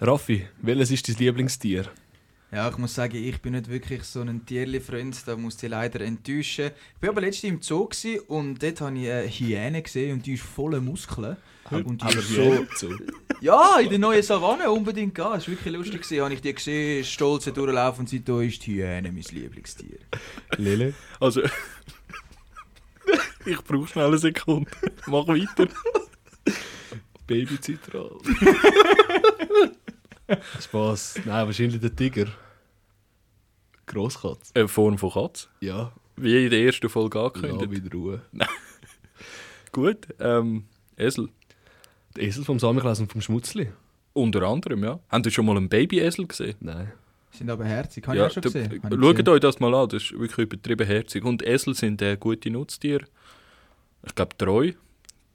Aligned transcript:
Raffi, 0.00 0.46
welches 0.62 0.92
ist 0.92 1.08
dein 1.08 1.16
Lieblingstier? 1.16 1.86
Ja, 2.52 2.68
ich 2.68 2.78
muss 2.78 2.94
sagen, 2.94 3.16
ich 3.16 3.42
bin 3.42 3.52
nicht 3.52 3.68
wirklich 3.68 4.04
so 4.04 4.20
ein 4.20 4.46
Tierli-Freund, 4.46 5.16
da 5.26 5.36
muss 5.36 5.60
ich 5.60 5.68
leider 5.68 6.00
enttäuschen. 6.02 6.70
Ich 6.96 7.02
war 7.02 7.10
aber 7.10 7.20
letztens 7.20 7.52
im 7.52 7.62
Zoo 7.62 7.88
und 8.28 8.62
dort 8.62 8.80
habe 8.80 8.96
ich 8.96 9.10
eine 9.10 9.28
Hyäne 9.28 9.82
gesehen 9.82 10.14
und 10.14 10.24
die 10.24 10.34
ist 10.34 10.44
voller 10.44 10.80
Muskeln. 10.80 11.36
Und 11.70 12.00
die 12.00 12.06
Aber 12.06 12.16
ist 12.16 12.30
so. 12.30 12.66
so... 12.76 12.94
Ja, 13.40 13.78
in 13.80 13.90
der 13.90 13.98
neuen 13.98 14.22
Savanne 14.22 14.70
unbedingt 14.70 15.14
gehen. 15.14 15.24
Das 15.24 15.46
war 15.46 15.48
wirklich 15.48 15.74
lustig. 15.74 16.02
Gewesen. 16.02 16.22
Habe 16.22 16.34
ich 16.34 16.40
die 16.40 16.54
gesehen, 16.54 17.04
stolz 17.04 17.44
durchlaufen 17.44 18.00
und 18.00 18.08
seitdem 18.08 18.40
ist 18.40 18.64
die 18.66 18.76
Hyäne 18.76 19.12
mein 19.12 19.24
Lieblingstier. 19.30 19.98
Lele? 20.56 20.94
Also. 21.20 21.42
ich 23.44 23.60
brauche 23.64 23.88
schnell 23.88 24.06
eine 24.06 24.18
Sekunde. 24.18 24.70
Mach 25.06 25.26
weiter. 25.26 25.68
Babyzitral. 27.26 28.16
Spaß. 30.60 31.20
Nein, 31.24 31.46
wahrscheinlich 31.46 31.80
der 31.80 31.94
Tiger. 31.94 32.26
Grosskatz. 33.86 34.52
Eine 34.54 34.68
Form 34.68 34.98
von 34.98 35.10
Katz. 35.10 35.48
Ja, 35.60 35.92
Wie 36.16 36.44
in 36.44 36.50
der 36.50 36.60
ersten 36.60 36.88
Folge 36.88 37.18
ja 37.18 37.26
angekündigt. 37.26 37.70
wieder 37.70 37.96
Ruhe. 37.96 38.22
Gut. 39.72 40.06
Ähm, 40.20 40.64
Esel. 40.96 41.28
Der 42.16 42.24
Esel 42.24 42.44
vom 42.44 42.58
Samichlaus 42.58 43.00
und 43.00 43.10
vom 43.10 43.20
Schmutzli? 43.20 43.72
Unter 44.12 44.42
anderem, 44.42 44.84
ja. 44.84 45.00
Habt 45.08 45.26
ihr 45.26 45.32
schon 45.32 45.46
mal 45.46 45.56
einen 45.56 45.68
Babyesel 45.68 46.26
gesehen? 46.26 46.56
Nein. 46.60 46.92
Sind 47.30 47.50
aber 47.50 47.64
herzig. 47.64 48.06
Habe 48.06 48.16
ja, 48.16 48.24
ich 48.26 48.30
auch 48.30 48.34
schon 48.34 48.42
gesehen. 48.42 48.80
Schaut 48.82 49.28
euch 49.28 49.40
das 49.40 49.60
mal 49.60 49.74
an, 49.74 49.88
das 49.88 50.02
ist 50.02 50.12
wirklich 50.12 50.46
übertrieben 50.46 50.86
herzig. 50.86 51.24
Und 51.24 51.42
Esel 51.42 51.74
sind 51.74 52.02
äh, 52.02 52.16
gute 52.18 52.50
Nutztiere. 52.50 53.04
Ich 54.04 54.14
glaube, 54.14 54.36
treu. 54.36 54.72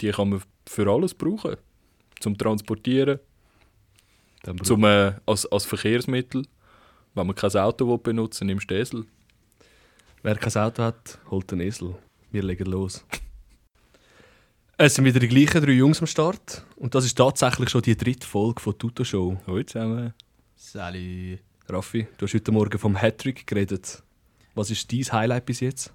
Die 0.01 0.12
kann 0.12 0.29
man 0.29 0.41
für 0.67 0.91
alles 0.91 1.13
brauchen. 1.13 1.55
Zum 2.20 2.37
Transportieren, 2.37 3.20
zum, 4.63 4.83
äh, 4.83 5.13
als, 5.25 5.45
als 5.52 5.65
Verkehrsmittel. 5.65 6.45
Wenn 7.13 7.27
man 7.27 7.35
kein 7.35 7.51
Auto 7.51 7.88
will 7.88 7.97
benutzen 7.97 8.47
nimmst 8.47 8.70
du 8.70 8.76
Esel. 8.76 9.05
Wer 10.21 10.35
kein 10.35 10.62
Auto 10.62 10.84
hat, 10.84 11.20
holt 11.29 11.51
den 11.51 11.59
Esel. 11.59 11.95
Wir 12.31 12.43
legen 12.43 12.65
los. 12.65 13.05
Es 14.76 14.95
sind 14.95 15.05
wieder 15.05 15.20
die 15.20 15.27
gleichen 15.27 15.63
drei 15.63 15.73
Jungs 15.73 16.01
am 16.01 16.07
Start. 16.07 16.65
Und 16.77 16.95
das 16.95 17.05
ist 17.05 17.15
tatsächlich 17.15 17.70
schon 17.70 17.84
die 17.84 17.95
dritte 17.95 18.26
Folge 18.26 18.59
von 18.59 18.76
Tuto 18.76 19.03
Show. 19.03 19.37
Hallo 19.45 19.62
zusammen. 19.62 20.13
Salut. 20.55 21.40
Raffi, 21.70 22.07
du 22.18 22.25
hast 22.25 22.34
heute 22.34 22.51
Morgen 22.51 22.79
vom 22.79 22.99
Hattrick 22.99 23.46
geredet. 23.46 24.01
Was 24.55 24.71
ist 24.71 24.91
dein 24.91 25.03
Highlight 25.12 25.46
bis 25.46 25.59
jetzt? 25.59 25.93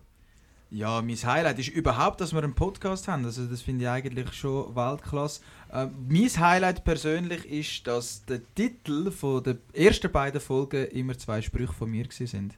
Ja, 0.70 1.00
mein 1.00 1.16
Highlight 1.16 1.58
ist 1.58 1.68
überhaupt, 1.68 2.20
dass 2.20 2.34
wir 2.34 2.42
einen 2.42 2.54
Podcast 2.54 3.08
haben. 3.08 3.24
Also 3.24 3.46
das 3.46 3.62
finde 3.62 3.84
ich 3.84 3.90
eigentlich 3.90 4.32
schon 4.34 4.76
Weltklasse. 4.76 5.40
Ähm, 5.72 5.90
mein 6.08 6.28
Highlight 6.28 6.84
persönlich 6.84 7.46
ist, 7.46 7.86
dass 7.86 8.24
der 8.26 8.40
Titel 8.54 9.10
von 9.10 9.42
der 9.42 9.56
ersten 9.72 10.12
beiden 10.12 10.40
Folgen 10.40 10.86
immer 10.88 11.16
zwei 11.16 11.40
Sprüche 11.40 11.72
von 11.72 11.90
mir 11.90 12.06
sind. 12.10 12.54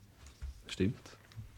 Stimmt. 0.66 0.98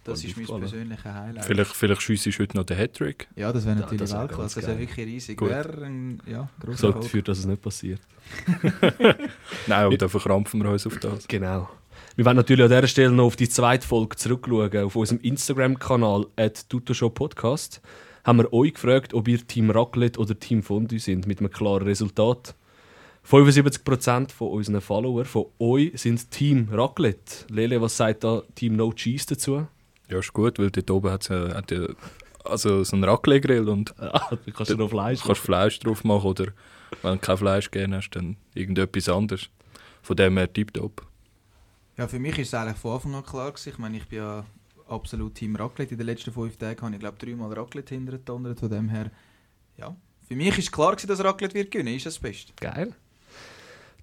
Das 0.05 0.25
ist 0.25 0.37
mein 0.37 0.61
persönlicher 0.61 1.15
Highlight. 1.15 1.45
Vielleicht, 1.45 1.75
vielleicht 1.75 2.03
schiessest 2.03 2.39
du 2.39 2.43
heute 2.43 2.57
noch 2.57 2.65
den 2.65 2.77
Hattrick. 2.77 3.29
Ja, 3.37 3.53
das 3.53 3.65
wäre 3.65 3.77
Ja, 3.77 3.83
natürlich 3.83 4.01
das 4.01 4.13
wär 4.13 4.21
Weltklasse. 4.21 4.61
Das 4.61 4.69
wäre 4.69 4.79
wirklich 4.79 5.07
riesig. 5.07 5.39
Gut. 5.39 5.51
Wäre 5.51 5.85
ein 5.85 6.21
ja, 6.27 6.49
Sorgt 6.73 7.05
dafür, 7.05 7.23
dass 7.23 7.39
es 7.39 7.47
nicht 7.47 7.63
passiert. 7.63 8.01
Nein, 9.69 9.87
und 9.87 10.03
dann 10.03 10.09
verkrampfen 10.09 10.63
wir 10.63 10.71
uns 10.71 10.87
auf 10.87 10.99
das. 10.99 11.29
Genau. 11.29 11.69
Wir 12.15 12.27
werden 12.27 12.37
natürlich 12.37 12.63
an 12.65 12.71
dieser 12.71 12.89
Stelle 12.89 13.11
noch 13.11 13.25
auf 13.25 13.37
die 13.37 13.49
zweite 13.49 13.87
Folge 13.87 14.17
zurückschauen. 14.17 14.85
Auf 14.85 14.97
unserem 14.97 15.21
Instagram-Kanal 15.21 16.27
@tutoshow_podcast 16.69 17.81
haben 18.25 18.39
wir 18.39 18.53
euch 18.53 18.75
gefragt, 18.75 19.15
ob 19.15 19.29
ihr 19.29 19.47
Team 19.47 19.71
Raclette 19.71 20.21
oder 20.21 20.39
Team 20.39 20.63
Fondue 20.63 20.99
sind, 20.99 21.27
mit 21.27 21.39
einem 21.39 21.51
klaren 21.51 21.85
Resultat. 21.85 22.55
75% 23.27 24.31
von 24.31 24.49
unseren 24.49 24.83
Followern 24.83 25.25
von 25.25 25.47
euch 25.59 25.93
sind 25.95 26.31
Team 26.31 26.69
Raclette. 26.71 27.47
Lele, 27.49 27.81
was 27.81 27.97
sagt 27.97 28.25
da 28.25 28.43
Team 28.57 28.77
No 28.77 28.93
Cheese 28.93 29.27
dazu? 29.29 29.67
Ja, 30.11 30.19
ist 30.19 30.35
gut, 30.35 30.59
weil 30.59 30.71
dort 30.71 30.91
oben 30.91 31.11
hat 31.11 31.23
es 31.23 31.31
hat 31.31 31.71
ja, 31.71 31.87
also 32.45 32.85
so 32.85 32.95
einen 32.95 33.05
Raclette-Grill 33.05 33.71
und 33.71 33.95
Ah, 33.99 34.37
kannst 34.55 34.71
du 34.71 34.77
noch 34.77 34.91
Fleisch 34.91 35.23
kannst 35.23 35.41
Fleisch 35.41 35.79
drauf 35.79 36.05
machen 36.05 36.27
oder 36.27 36.47
wenn 37.01 37.13
du 37.13 37.19
kein 37.21 37.39
Fleisch 37.39 37.71
gerne 37.71 37.97
hast, 37.97 38.11
dann 38.11 38.37
irgendetwas 38.55 39.09
anderes. 39.09 39.49
Von 40.03 40.17
dem 40.17 40.37
her 40.37 40.53
tipptopp. 40.53 41.07
Ja, 41.97 42.09
für 42.09 42.19
mich 42.19 42.39
ist 42.39 42.49
es 42.49 42.55
eigentlich 42.55 42.79
von 42.79 42.95
Anfang 42.95 43.15
an 43.15 43.25
klar 43.25 43.51
gewesen. 43.51 43.69
Ich 43.69 43.79
meine, 43.79 43.97
ich 43.97 44.07
bin 44.07 44.19
ja 44.19 44.45
absolut 44.89 45.35
Team 45.35 45.57
Raclette. 45.57 45.93
In 45.93 45.99
den 45.99 46.07
letzten 46.07 46.33
fünf 46.33 46.57
Tagen 46.57 46.81
habe 46.81 46.95
ich, 46.95 47.01
glaube 47.01 47.19
dreimal 47.19 47.53
Raclette 47.53 47.95
hintergedonnert. 47.95 48.61
Von 48.61 48.71
dem 48.71 48.89
her, 48.89 49.11
ja. 49.77 49.95
Für 50.27 50.37
mich 50.37 50.57
ist 50.57 50.73
klar 50.73 50.93
gewesen, 50.93 51.09
dass 51.09 51.23
Raclette 51.23 51.55
wird 51.55 51.71
gewinnen. 51.71 51.95
Ist 51.95 52.07
das 52.07 52.19
Beste. 52.19 52.53
Geil. 52.59 52.95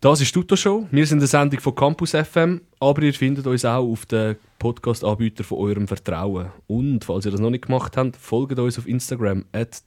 Das 0.01 0.22
ist 0.22 0.31
Tuto 0.31 0.55
Show. 0.55 0.88
Wir 0.91 1.05
sind 1.05 1.17
eine 1.17 1.27
Sendung 1.27 1.59
von 1.59 1.75
Campus 1.75 2.11
FM, 2.11 2.61
aber 2.79 3.01
ihr 3.01 3.13
findet 3.13 3.45
uns 3.45 3.66
auch 3.66 3.85
auf 3.85 4.06
den 4.06 4.38
Podcast-Anbieter 4.57 5.44
von 5.44 5.57
eurem 5.57 5.88
Vertrauen. 5.89 6.51
Und 6.67 7.03
falls 7.03 7.25
ihr 7.25 7.31
das 7.31 7.41
noch 7.41 7.50
nicht 7.50 7.66
gemacht 7.66 7.97
habt, 7.97 8.16
folgt 8.16 8.57
uns 8.57 8.77
auf 8.77 8.88
Instagram 8.88 9.44
at 9.51 9.83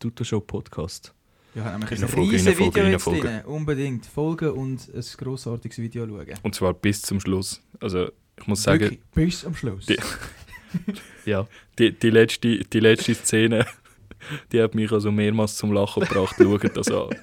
Podcast. 0.46 1.14
Ja, 1.54 1.64
haben 1.64 1.80
nämlich 1.80 1.98
ein 1.98 2.04
reinfolgen, 2.04 2.58
Video 2.58 2.84
jetzt 2.84 3.04
drin. 3.06 3.44
Unbedingt 3.44 4.06
folgen 4.06 4.50
und 4.52 4.88
ein 4.94 5.04
grossartiges 5.18 5.78
Video 5.78 6.06
schauen. 6.06 6.26
Und 6.42 6.54
zwar 6.54 6.72
bis 6.74 7.02
zum 7.02 7.20
Schluss. 7.20 7.60
Also 7.80 8.10
ich 8.38 8.46
muss 8.46 8.62
sagen, 8.62 8.80
Wirklich, 8.84 9.00
bis 9.14 9.44
am 9.44 9.54
Schluss. 9.54 9.86
Die- 9.86 9.98
Ja. 11.26 11.46
die, 11.78 11.92
die, 11.92 12.08
letzte, 12.10 12.58
die 12.64 12.80
letzte 12.80 13.14
Szene, 13.14 13.66
die 14.52 14.62
hat 14.62 14.74
mich 14.74 14.90
also 14.90 15.12
mehrmals 15.12 15.56
zum 15.56 15.72
Lachen 15.72 16.02
gebracht. 16.04 16.36
Schaut 16.38 16.76
das 16.76 16.90
an. 16.90 17.10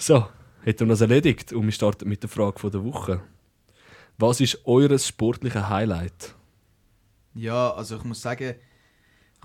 So, 0.00 0.28
hätten 0.62 0.86
wir 0.86 0.92
das 0.92 1.00
erledigt 1.00 1.52
und 1.52 1.64
wir 1.64 1.72
starten 1.72 2.08
mit 2.08 2.22
der 2.22 2.30
Frage 2.30 2.56
von 2.60 2.70
der 2.70 2.84
Woche. 2.84 3.20
Was 4.16 4.40
ist 4.40 4.64
eures 4.64 5.08
sportliche 5.08 5.68
Highlight? 5.68 6.34
Ja, 7.34 7.72
also 7.72 7.96
ich 7.96 8.04
muss 8.04 8.22
sagen, 8.22 8.54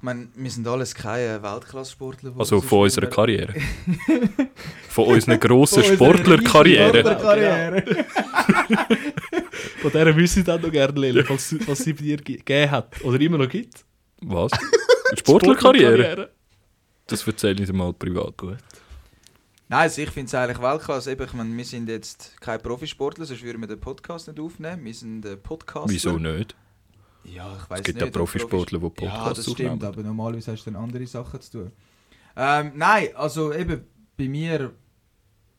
ich 0.04 0.06
meine, 0.06 0.28
wir 0.36 0.52
sind 0.52 0.68
alles 0.68 0.94
keine 0.94 1.42
Weltklasse-Sportler. 1.42 2.34
Also 2.38 2.58
so 2.60 2.62
von 2.68 2.80
unserer 2.82 3.06
spielen. 3.06 3.16
Karriere. 3.16 3.54
Von 4.90 5.06
unserer 5.06 5.38
grossen 5.38 5.82
Sportlerkarriere. 5.82 7.00
Sportlerkarriere. 7.00 8.06
Von 9.82 9.92
der 9.92 10.14
wüsste 10.14 10.42
ich 10.42 10.46
dann 10.46 10.62
noch 10.62 10.72
gerne, 10.72 11.00
Lele, 11.00 11.24
was, 11.30 11.56
was 11.66 11.80
sie 11.80 11.94
bei 11.94 12.02
dir 12.02 12.18
ge- 12.18 12.36
gegeben 12.36 12.70
hat 12.72 13.02
oder 13.06 13.20
immer 13.22 13.38
noch 13.38 13.48
gibt. 13.48 13.86
Was? 14.22 14.52
Sportlerkarriere? 15.18 16.32
Das 17.08 17.26
erzähle 17.26 17.62
ich 17.64 17.68
dir 17.70 17.74
mal 17.74 17.94
privat. 17.94 18.36
Gut. 18.38 18.58
Nein, 19.70 19.80
also 19.80 20.02
ich 20.02 20.10
finde 20.10 20.28
es 20.28 20.36
eigentlich 20.36 20.62
Weltklasse. 20.62 21.12
Eben, 21.14 21.24
Ich 21.26 21.34
meine, 21.34 21.56
wir 21.56 21.66
sind 21.66 21.88
jetzt 21.88 22.34
keine 22.42 22.60
Profisportler, 22.60 23.26
sonst 23.26 23.42
würden 23.44 23.62
wir 23.62 23.68
den 23.68 23.80
Podcast 23.80 24.28
nicht 24.28 24.40
aufnehmen. 24.40 24.84
Wir 24.84 24.94
sind 24.94 25.26
äh, 25.26 25.38
Podcaster. 25.38 25.90
Wieso 25.90 26.18
nicht? 26.18 26.56
Ja, 27.26 27.56
ich 27.62 27.70
weiß 27.70 27.80
Es 27.80 27.86
gibt 27.86 28.00
nicht. 28.02 28.06
ja 28.06 28.12
Profisportler, 28.12 28.80
die 28.80 28.84
Ja, 28.86 28.90
Podcasts 28.90 29.46
das 29.46 29.54
stimmt, 29.54 29.70
aufnehmen. 29.72 29.86
aber 29.94 30.04
normalerweise 30.04 30.52
hast 30.52 30.66
du 30.66 30.72
dann 30.72 30.82
andere 30.84 31.06
Sachen 31.08 31.40
zu 31.42 31.52
tun. 31.52 31.72
Ähm, 32.36 32.72
nein, 32.76 33.10
also 33.16 33.54
eben 33.54 33.82
bei 34.18 34.28
mir, 34.28 34.74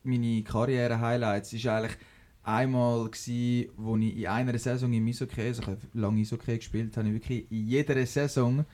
meine 0.02 0.42
Karriere-Highlights 0.42 1.52
ist 1.52 1.66
eigentlich 1.66 1.96
einmal 2.42 3.08
gsi, 3.10 3.70
wo 3.76 3.96
ich 3.96 4.16
in 4.18 4.26
einer 4.26 4.58
Saison 4.58 4.92
im 4.92 5.06
Eishockey, 5.06 5.40
also 5.40 5.62
ich 5.62 5.68
habe 5.68 5.78
lange 5.94 6.20
Eishockey 6.20 6.58
gespielt, 6.58 6.96
habe 6.96 7.08
ich 7.08 7.14
wirklich 7.14 7.50
in 7.50 7.66
jeder 7.66 8.04
Saison, 8.06 8.64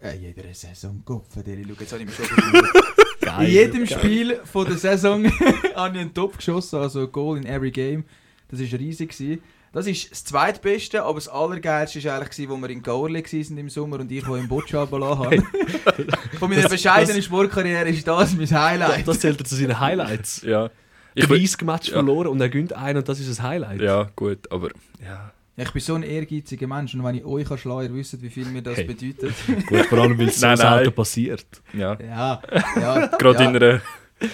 äh, 0.00 0.16
jeder 0.16 0.54
Saison, 0.54 1.02
Gott, 1.04 1.26
verdammt, 1.28 1.66
schau, 1.66 1.80
jetzt 1.80 1.92
habe 1.92 2.02
ich 2.02 2.08
mich 2.08 2.16
schon 2.16 2.26
verschluckt. 2.26 2.86
In 3.40 3.46
jedem 3.46 3.86
Spiel 3.86 4.40
von 4.44 4.66
der 4.66 4.76
Saison 4.78 5.24
habe 5.74 5.94
ich 5.96 6.00
einen 6.00 6.12
Top 6.14 6.36
geschossen, 6.38 6.80
also 6.80 7.00
ein 7.02 7.12
Goal 7.12 7.36
in 7.36 7.44
every 7.46 7.70
game. 7.70 8.04
Das 8.48 8.58
war 8.60 8.78
riesig. 8.80 9.10
Gewesen. 9.10 9.42
Das 9.72 9.86
ist 9.86 10.10
das 10.10 10.24
zweitbeste, 10.24 11.02
aber 11.04 11.14
das 11.14 11.28
allergeilste 11.28 12.02
war 12.04 12.20
eigentlich, 12.20 12.48
wo 12.48 12.56
wir 12.56 12.70
in 12.70 12.82
Gaurli 12.82 13.22
waren 13.22 13.58
im 13.58 13.68
Sommer 13.70 14.00
und 14.00 14.10
ich, 14.10 14.26
wo 14.26 14.34
im 14.34 14.48
Boccia 14.48 14.84
belassen 14.84 15.18
habe. 15.24 15.36
Von 16.40 16.50
meiner 16.50 16.62
Das- 16.62 16.72
bescheidenen 16.72 17.16
das- 17.16 17.24
Sportkarriere 17.26 17.88
ist 17.88 18.06
das 18.06 18.34
mein 18.34 18.50
Highlight. 18.50 19.06
Das 19.06 19.20
zählt 19.20 19.46
zu 19.46 19.54
seinen 19.54 19.78
Highlights. 19.78 20.42
Ja. 20.42 20.70
Ich 21.14 21.28
will, 21.28 21.38
30 21.38 21.62
Match 21.62 21.88
ja. 21.88 21.94
verloren 21.94 22.28
und 22.28 22.40
er 22.40 22.48
gönnt 22.48 22.72
einen 22.72 22.98
und 22.98 23.08
das 23.08 23.20
ist 23.20 23.38
ein 23.40 23.46
Highlight. 23.46 23.80
ja, 23.80 24.10
gut, 24.16 24.50
aber 24.50 24.70
ja. 25.04 25.32
Ich 25.56 25.70
bin 25.72 25.82
so 25.82 25.94
ein 25.94 26.02
ehrgeiziger 26.04 26.66
Mensch 26.66 26.94
und 26.94 27.04
wenn 27.04 27.16
ich 27.16 27.24
euch 27.24 27.46
schlagen 27.60 27.86
kann, 27.88 27.94
ihr 27.94 27.94
wisst, 27.94 28.22
wie 28.22 28.30
viel 28.30 28.46
mir 28.46 28.62
das 28.62 28.78
Hey. 28.78 28.84
bedeutet. 28.84 29.34
Gut, 29.66 29.86
vor 29.86 29.98
allem, 29.98 30.18
weil 30.18 30.28
es 30.28 30.40
so 30.40 30.46
Nein, 30.46 30.56
nein. 30.58 30.74
selten 30.78 30.94
passiert. 30.94 31.44
ja. 31.74 31.98
ja, 32.00 32.40
ja. 32.76 33.06
Gerade 33.08 33.42
ja. 33.44 33.50
in 33.50 33.56
einer. 33.56 33.80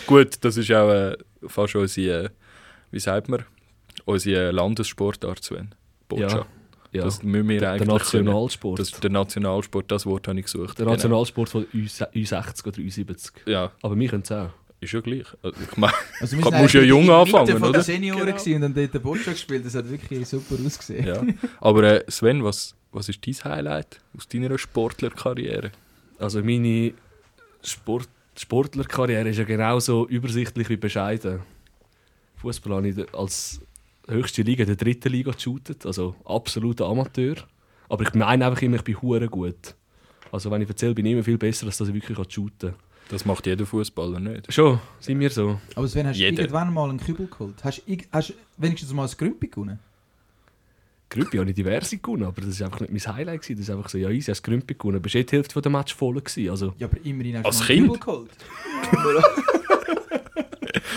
Gut, 0.06 0.36
das 0.42 0.56
ist 0.56 0.70
auch 0.70 0.88
äh, 0.90 1.16
fast 1.48 1.74
unsere. 1.74 2.26
Äh, 2.26 2.28
wie 2.92 3.00
sagt 3.00 3.28
man? 3.28 3.44
Unsere 4.06 4.50
Landessportart, 4.52 5.44
Sven. 5.44 5.74
Boccia. 6.08 6.46
Ja. 6.92 7.04
Das 7.04 7.22
müssen 7.22 7.48
wir 7.48 7.60
der, 7.60 7.76
der 7.76 7.82
eigentlich. 7.82 8.08
können. 8.10 8.24
Nationalsport. 8.24 8.78
Das 8.78 8.90
ist 8.90 9.02
der 9.04 9.10
Nationalsport, 9.10 9.90
das 9.90 10.06
Wort 10.06 10.28
habe 10.28 10.38
ich 10.38 10.46
gesucht. 10.46 10.78
der 10.78 10.86
Nationalsport 10.86 11.48
von 11.50 11.64
U- 11.64 11.76
U60 11.76 12.66
oder 12.66 12.78
U70. 12.78 13.32
Genau. 13.44 13.50
Ja, 13.50 13.72
Aber 13.82 13.98
wir 13.98 14.08
können 14.08 14.22
es 14.22 14.32
auch. 14.32 14.48
ist 14.80 14.92
ja 14.92 15.00
gleich. 15.00 15.26
Also, 15.42 15.60
ich 15.60 15.76
meine, 15.76 15.92
Also 16.20 16.36
sind 16.40 16.54
musst 16.54 16.72
ja 16.74 16.80
jung 16.82 17.04
der 17.06 17.18
Mitte 17.24 17.36
anfangen, 17.38 17.58
von 17.58 17.68
oder? 17.68 17.78
den 17.80 17.82
Senioren 17.82 18.34
Genau. 18.36 18.54
und 18.56 18.60
dann 18.62 18.74
dort 18.74 18.94
den 18.94 19.02
Boccia 19.02 19.32
gespielt. 19.32 19.66
Das 19.66 19.74
hat 19.74 19.90
wirklich 19.90 20.26
super 20.26 20.54
ausgesehen. 20.64 21.06
ja. 21.06 21.22
Aber 21.60 21.82
äh, 21.82 22.04
Sven, 22.10 22.42
was, 22.44 22.74
was 22.92 23.08
ist 23.10 23.26
dein 23.26 23.34
Highlight 23.52 24.00
aus 24.16 24.26
deiner 24.28 24.56
Sportlerkarriere? 24.56 25.72
Also 26.18 26.42
meine 26.42 26.94
Sport 27.62 28.08
Sportlerkarriere 28.38 29.28
ist 29.28 29.38
ja 29.38 29.44
genauso 29.44 30.06
übersichtlich 30.06 30.68
wie 30.70 30.76
bescheiden. 30.76 31.40
Fußball 32.36 32.74
habe 32.76 32.88
ich 32.88 33.14
als 33.14 33.60
höchste 34.08 34.42
Liga 34.42 34.64
der 34.64 34.76
dritten 34.76 35.10
Liga 35.12 35.32
geshootet, 35.32 35.84
also 35.86 36.14
absoluter 36.24 36.86
Amateur. 36.86 37.36
Aber 37.88 38.02
ich 38.04 38.14
meine 38.14 38.46
einfach 38.46 38.62
immer, 38.62 38.76
ich 38.76 38.82
bin 38.84 39.00
hure 39.00 39.28
gut. 39.28 39.74
Also 40.32 40.50
wenn 40.50 40.62
ich 40.62 40.68
erzähle, 40.68 40.94
bin 40.94 41.06
ich 41.06 41.12
immer 41.12 41.22
viel 41.22 41.38
besser, 41.38 41.66
als 41.66 41.76
dass 41.78 41.88
ich 41.88 41.94
wirklich 41.94 42.18
shooten 42.32 42.70
kann. 42.70 42.78
Das 43.08 43.24
macht 43.24 43.46
jeder 43.46 43.64
Fußballer 43.64 44.18
nicht. 44.18 44.52
Schon, 44.52 44.80
sind 44.98 45.20
wir 45.20 45.30
so. 45.30 45.60
Aber 45.76 45.86
Sven, 45.86 46.08
hast 46.08 46.18
du 46.18 46.24
irgendwann 46.24 46.74
mal 46.74 46.90
einen 46.90 46.98
Kübel 46.98 47.28
geholt? 47.28 47.62
Hast 47.62 47.82
du 47.86 47.96
hast 48.10 48.30
du 48.30 48.34
wenigstens 48.56 48.92
mal 48.92 49.06
ein 49.06 49.14
Grümpi 49.16 49.46
gewonnen? 49.46 49.78
Grümpi 51.08 51.36
habe 51.38 51.48
ich 51.48 51.54
diverse 51.54 51.98
gewonnen, 51.98 52.24
aber 52.24 52.40
das 52.40 52.58
war 52.58 52.66
einfach 52.66 52.80
nicht 52.80 52.92
mein 52.92 53.14
Highlight. 53.16 53.42
Gewesen. 53.42 53.58
Das 53.60 53.68
ist 53.68 53.74
einfach 53.74 53.88
so, 53.88 53.98
ja, 53.98 54.10
easy, 54.10 54.32
als 54.32 54.42
Grümpi 54.42 54.74
gewonnen. 54.74 54.96
Aber 54.96 55.06
es 55.06 55.14
war 55.14 55.20
eh 55.20 55.24
die 55.24 55.36
Hälfte 55.36 55.60
der 55.62 55.70
Match 55.70 55.94
voll. 55.94 56.14
Gewesen. 56.20 56.50
Also, 56.50 56.74
Ja, 56.78 56.88
aber 56.88 56.96
immerhin 57.04 57.36
hast 57.38 57.46
Als 57.46 57.58
du 57.58 57.62
mal 57.62 57.66
Kind? 57.66 57.80
einen 57.90 58.00
Kübel 58.00 58.00
geholt. 58.00 59.36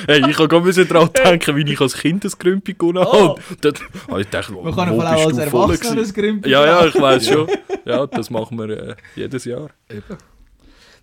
Hey, 0.08 0.20
ich 0.30 0.38
habe 0.38 0.48
gerade 0.48 0.86
daran 0.86 1.10
denken, 1.14 1.56
wie 1.56 1.72
ich 1.72 1.80
als 1.80 1.96
Kind 1.98 2.26
das 2.26 2.38
Grümpi 2.38 2.74
gewonnen 2.74 3.04
habe. 3.04 3.18
Oh. 3.18 3.40
Dort 3.62 3.82
habe 4.10 4.22
ich 4.22 4.28
gedacht, 4.28 4.54
wo, 4.54 4.62
Man 4.64 4.76
kann 4.76 4.90
auch 4.90 5.26
als 5.26 5.38
Erwachsener 5.38 6.02
ein 6.02 6.14
Grümpi 6.14 6.50
Ja, 6.50 6.66
ja, 6.66 6.86
ich 6.86 6.96
weiß 6.96 7.28
schon. 7.28 7.48
Ja, 7.86 8.06
das 8.08 8.30
machen 8.30 8.58
wir 8.58 8.70
äh, 8.70 8.96
jedes 9.16 9.46
Jahr. 9.46 9.70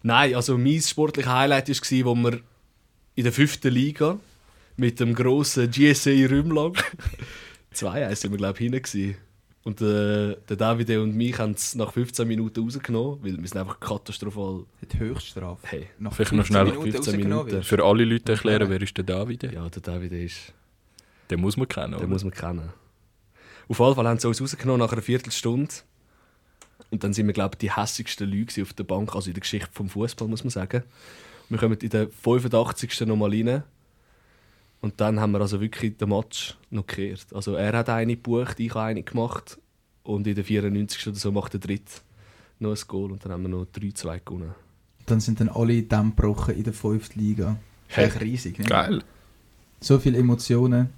Nein, 0.03 0.35
also 0.35 0.57
mein 0.57 0.81
sportliches 0.81 1.33
Highlight 1.33 1.69
war, 1.69 2.05
wo 2.05 2.15
wir 2.15 2.41
in 3.15 3.25
der 3.25 3.33
fünften 3.33 3.73
Liga 3.73 4.19
mit 4.77 5.01
dem 5.01 5.15
grossen 5.15 5.71
GSA 5.71 6.11
Rümlang 6.11 6.75
2-1 7.75 8.15
sind 8.17 8.31
wir, 8.33 8.39
glaube 8.39 8.63
ich, 8.63 8.71
gewesen. 8.71 9.17
Und 9.67 9.81
äh, 9.81 10.37
der 10.49 10.57
Davide 10.57 11.03
und 11.03 11.17
mich 11.17 11.37
haben 11.41 11.51
es 11.51 11.75
nach 11.75 11.93
15 11.93 12.29
Minuten 12.29 12.63
rausgenommen, 12.63 13.19
weil 13.21 13.37
wir 13.37 13.49
sind 13.49 13.57
einfach 13.57 13.81
katastrophal. 13.81 14.65
Die 14.93 14.97
Höchststrafe. 14.97 15.67
Hey, 15.67 15.89
Nach 15.99 16.13
Vielleicht 16.15 16.35
noch 16.35 16.47
15 16.47 16.55
schnell 16.55 16.65
Minuten 16.67 16.93
15 16.93 17.15
rausgenommen 17.15 17.47
Minuten. 17.47 17.63
Für 17.65 17.85
alle 17.85 18.05
Leute 18.05 18.33
erklären, 18.33 18.71
wer 18.71 18.81
ist 18.81 18.97
der 18.97 19.03
Davide? 19.03 19.53
ja, 19.53 19.69
der 19.69 19.83
Davide 19.83 20.23
ist... 20.23 20.55
Den 21.33 21.41
muss 21.41 21.57
man 21.57 21.67
kennen, 21.67 21.95
Den 21.95 21.99
oder? 21.99 22.07
muss 22.07 22.23
man 22.23 22.33
kennen. 22.33 22.71
Auf 23.67 23.81
jeden 23.81 23.95
Fall 23.97 24.07
haben 24.07 24.21
sie 24.21 24.29
uns 24.29 24.41
rausgenommen 24.41 24.79
nach 24.79 24.93
einer 24.93 25.03
Viertelstunde. 25.03 25.75
Und 26.93 27.03
dann 27.03 27.13
sind 27.13 27.27
wir, 27.27 27.35
glaube 27.35 27.57
ich, 27.57 27.59
die 27.59 27.75
hässigsten 27.75 28.31
Leute 28.31 28.63
auf 28.63 28.73
der 28.73 28.85
Bank, 28.85 29.17
also 29.17 29.31
in 29.31 29.35
der 29.35 29.41
Geschichte 29.41 29.69
vom 29.73 29.89
Fußball, 29.89 30.29
muss 30.29 30.45
man 30.45 30.53
sagen. 30.53 30.85
Wir 31.49 31.59
kommen 31.59 31.77
in 31.77 31.91
der 31.91 32.09
85. 32.09 33.01
nochmal 33.01 33.31
rein. 33.31 33.65
Und 34.81 35.01
dann 35.01 35.19
haben 35.21 35.33
wir 35.33 35.41
also 35.41 35.61
wirklich 35.61 35.97
den 35.97 36.09
Match 36.09 36.57
noch 36.71 36.87
gekehrt. 36.87 37.27
Also 37.33 37.55
er 37.55 37.73
hat 37.77 37.89
eine 37.89 38.15
gebucht, 38.17 38.61
ich 38.61 38.71
habe 38.71 38.83
eine 38.87 39.03
gemacht. 39.03 39.59
Und 40.03 40.27
in 40.27 40.35
der 40.35 40.45
94. 40.45 41.09
oder 41.09 41.17
so 41.17 41.33
macht 41.33 41.55
der 41.55 41.61
Dritte 41.61 41.93
noch 42.61 42.71
ein 42.71 42.83
Goal. 42.87 43.13
Und 43.13 43.25
dann 43.25 43.33
haben 43.33 43.43
wir 43.43 43.49
noch 43.49 43.65
3-2 43.67 44.21
gewonnen. 44.25 44.55
Dann 45.07 45.21
sind 45.21 45.41
dann 45.41 45.49
alle 45.49 45.83
Dämme 45.83 46.11
gebrochen 46.11 46.55
in 46.57 46.65
der 46.65 46.73
fünften 46.73 47.21
Liga. 47.21 47.57
Das 47.89 47.91
ist 47.91 47.97
Hey. 47.97 48.07
echt 48.07 48.21
riesig, 48.21 48.59
ne? 48.59 48.65
Geil. 48.67 49.03
So 49.81 49.99
viele 49.99 50.19
Emotionen. 50.19 50.91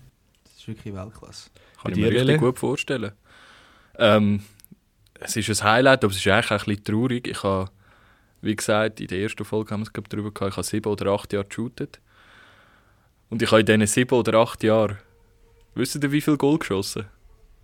Das 0.44 0.54
ist 0.54 0.68
wirklich 0.68 0.94
Weltklasse. 0.94 1.50
Kann 1.82 1.92
ich 1.92 1.98
mir 1.98 2.10
richtig 2.10 2.38
gut 2.38 2.58
vorstellen. 2.58 3.12
Ähm, 3.98 4.42
es 5.20 5.36
ist 5.36 5.62
ein 5.62 5.70
Highlight, 5.70 6.04
aber 6.04 6.12
es 6.12 6.18
ist 6.18 6.26
eigentlich 6.26 6.46
auch 6.50 6.66
ein 6.66 6.76
bisschen 6.76 6.84
traurig. 6.84 7.26
Ich 7.28 7.42
habe, 7.42 7.70
wie 8.40 8.56
gesagt, 8.56 9.00
in 9.00 9.08
der 9.08 9.20
ersten 9.20 9.44
Folge 9.44 9.70
haben 9.72 9.80
wir 9.80 9.86
es 9.86 9.92
glaub, 9.92 10.08
darüber 10.08 10.30
gehabt, 10.32 10.52
ich 10.52 10.56
habe 10.56 10.66
sieben 10.66 10.90
oder 10.90 11.12
acht 11.12 11.32
Jahre 11.32 11.46
geshootet. 11.46 12.00
Und 13.30 13.42
ich 13.42 13.50
habe 13.50 13.60
in 13.60 13.66
diesen 13.66 13.86
sieben 13.86 14.14
oder 14.14 14.38
acht 14.38 14.62
Jahren, 14.62 14.98
wisst 15.74 15.96
ihr, 16.02 16.12
wie 16.12 16.20
viel 16.20 16.36
Goal 16.36 16.58
geschossen? 16.58 17.06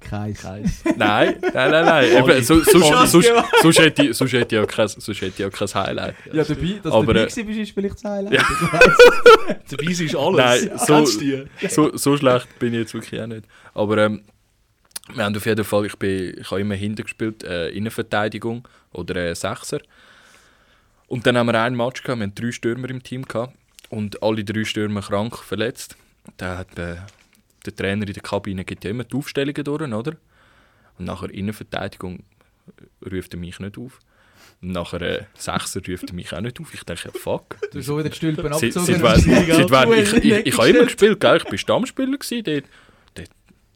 Keins. 0.00 0.42
Keins. 0.42 0.84
Nein, 0.96 1.36
nein, 1.40 1.70
nein, 1.70 1.84
nein. 1.86 2.12
Eben, 2.12 2.42
so, 2.42 2.60
sonst, 2.60 3.10
sonst, 3.10 3.32
sonst, 3.62 3.78
hätte 3.78 4.04
ich, 4.04 4.14
sonst, 4.14 4.32
hätte 4.34 4.56
ich 4.56 4.62
auch 4.62 4.66
kein, 4.66 4.86
sonst 4.88 5.20
hätte 5.22 5.42
ich 5.42 5.44
auch 5.46 5.50
kein 5.50 5.68
Highlight. 5.82 6.14
Ja, 6.30 6.44
dabei, 6.44 6.78
dass 6.82 6.92
Aber, 6.92 7.06
du 7.06 7.12
dabei 7.14 7.20
äh, 7.20 7.26
gewesen 7.28 7.46
bist, 7.46 7.58
ist 7.60 7.72
vielleicht 7.72 7.94
das 7.94 8.04
Highlight. 8.04 8.34
Ja. 8.34 8.42
Dabei 9.70 9.84
ist 9.90 10.14
alles. 10.14 10.68
Nein, 10.68 10.78
so- 10.78 11.68
so, 11.68 11.96
so 11.96 12.16
schlecht 12.18 12.58
bin 12.58 12.74
ich 12.74 12.80
jetzt 12.80 12.92
wirklich 12.94 13.18
auch 13.18 13.26
nicht. 13.26 13.46
Aber 13.72 13.96
ähm, 13.96 14.22
wir 15.14 15.24
haben 15.24 15.34
auf 15.36 15.46
jeden 15.46 15.64
Fall, 15.64 15.86
ich, 15.86 15.96
bin, 15.96 16.36
ich 16.38 16.50
habe 16.50 16.60
immer 16.60 16.74
hinten 16.74 17.02
gespielt, 17.02 17.42
äh, 17.42 17.70
Innenverteidigung 17.70 18.68
oder 18.92 19.16
äh, 19.16 19.34
Sechser. 19.34 19.80
Und 21.06 21.26
dann 21.26 21.38
haben 21.38 21.46
wir 21.46 21.58
einen 21.60 21.76
Match 21.76 22.02
gehabt, 22.02 22.18
wir 22.20 22.26
hatten 22.26 22.34
drei 22.34 22.52
Stürmer 22.52 22.90
im 22.90 23.02
Team 23.02 23.22
gehabt 23.24 23.56
und 23.90 24.22
alle 24.22 24.44
drei 24.44 24.64
Stürmer 24.64 25.02
krank, 25.02 25.36
verletzt. 25.38 25.96
Da 26.36 26.58
hat 26.58 26.78
äh, 26.78 26.96
der 27.66 27.76
Trainer 27.76 28.06
in 28.06 28.12
der 28.12 28.22
Kabine 28.22 28.64
gibt 28.64 28.84
ja 28.84 28.90
immer 28.90 29.04
die 29.04 29.16
Aufstellungen 29.16 29.62
durch, 29.64 29.82
oder? 29.82 30.16
Und 30.98 31.04
nachher 31.06 31.30
Innenverteidigung 31.30 32.20
äh, 33.02 33.08
ruft 33.14 33.34
er 33.34 33.38
mich 33.40 33.58
nicht 33.60 33.78
auf. 33.78 33.98
Und 34.62 34.70
nachher 34.72 35.02
äh, 35.02 35.24
Sechser 35.34 35.80
ruft 35.86 36.08
er 36.10 36.14
mich 36.14 36.32
auch 36.32 36.40
nicht 36.40 36.60
auf. 36.60 36.72
Ich 36.72 36.84
denke, 36.84 37.02
ja, 37.12 37.18
fuck. 37.18 37.56
Du 37.72 37.80
so 37.82 37.98
wieder 37.98 38.08
die 38.08 38.16
Stülpen 38.16 38.52
abgezogen. 38.52 38.86
seit, 38.86 39.02
wann- 39.02 39.20
ich, 39.92 40.12
ich, 40.12 40.32
Ecke 40.32 40.48
ich 40.48 40.56
habe 40.58 40.68
immer 40.70 40.84
gespielt, 40.84 41.20
gell? 41.20 41.36
ich 41.36 41.44
war 41.50 41.58
Stammspieler, 41.58 42.16
gewesen, 42.18 42.44
der, 42.44 42.62
der, 43.16 43.24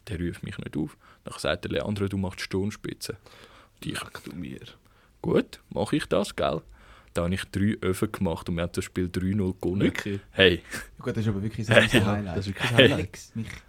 der 0.09 0.21
ruft 0.27 0.43
mich 0.43 0.57
nicht 0.59 0.77
auf. 0.77 0.97
Dann 1.25 1.35
sagt 1.39 1.65
der 1.65 1.73
Leandro, 1.73 2.07
du 2.09 2.17
machst 2.17 2.41
Sturmspitze. 2.41 3.17
Und 3.75 3.87
ich, 3.87 3.99
du 4.25 4.35
mir. 4.35 4.61
gut, 5.21 5.61
mache 5.71 5.97
ich 5.97 6.07
das, 6.07 6.35
gell? 6.35 6.63
Da 7.15 7.23
habe 7.25 7.35
ich 7.35 7.45
drei 7.47 7.77
Öfen 7.83 8.13
gemacht 8.13 8.49
und 8.49 8.57
wir 8.57 8.63
haben 8.63 8.73
das 8.73 8.85
Spiel 8.85 9.07
3-0 9.07 9.55
gewonnen. 9.61 9.81
Wirklich? 9.83 10.21
Hey, 10.31 10.63
Gut, 11.01 11.17
das 11.17 11.25
ist 11.25 11.29
aber 11.29 11.43
wirklich 11.43 11.69
ein 11.71 11.89
Ja, 11.91 12.07
Highlight. 12.07 12.37
das 12.37 12.47
ist 12.47 12.55
wirklich 12.55 12.71
ein 12.71 12.77
Hey. 12.77 12.89
Highlight. 12.91 13.19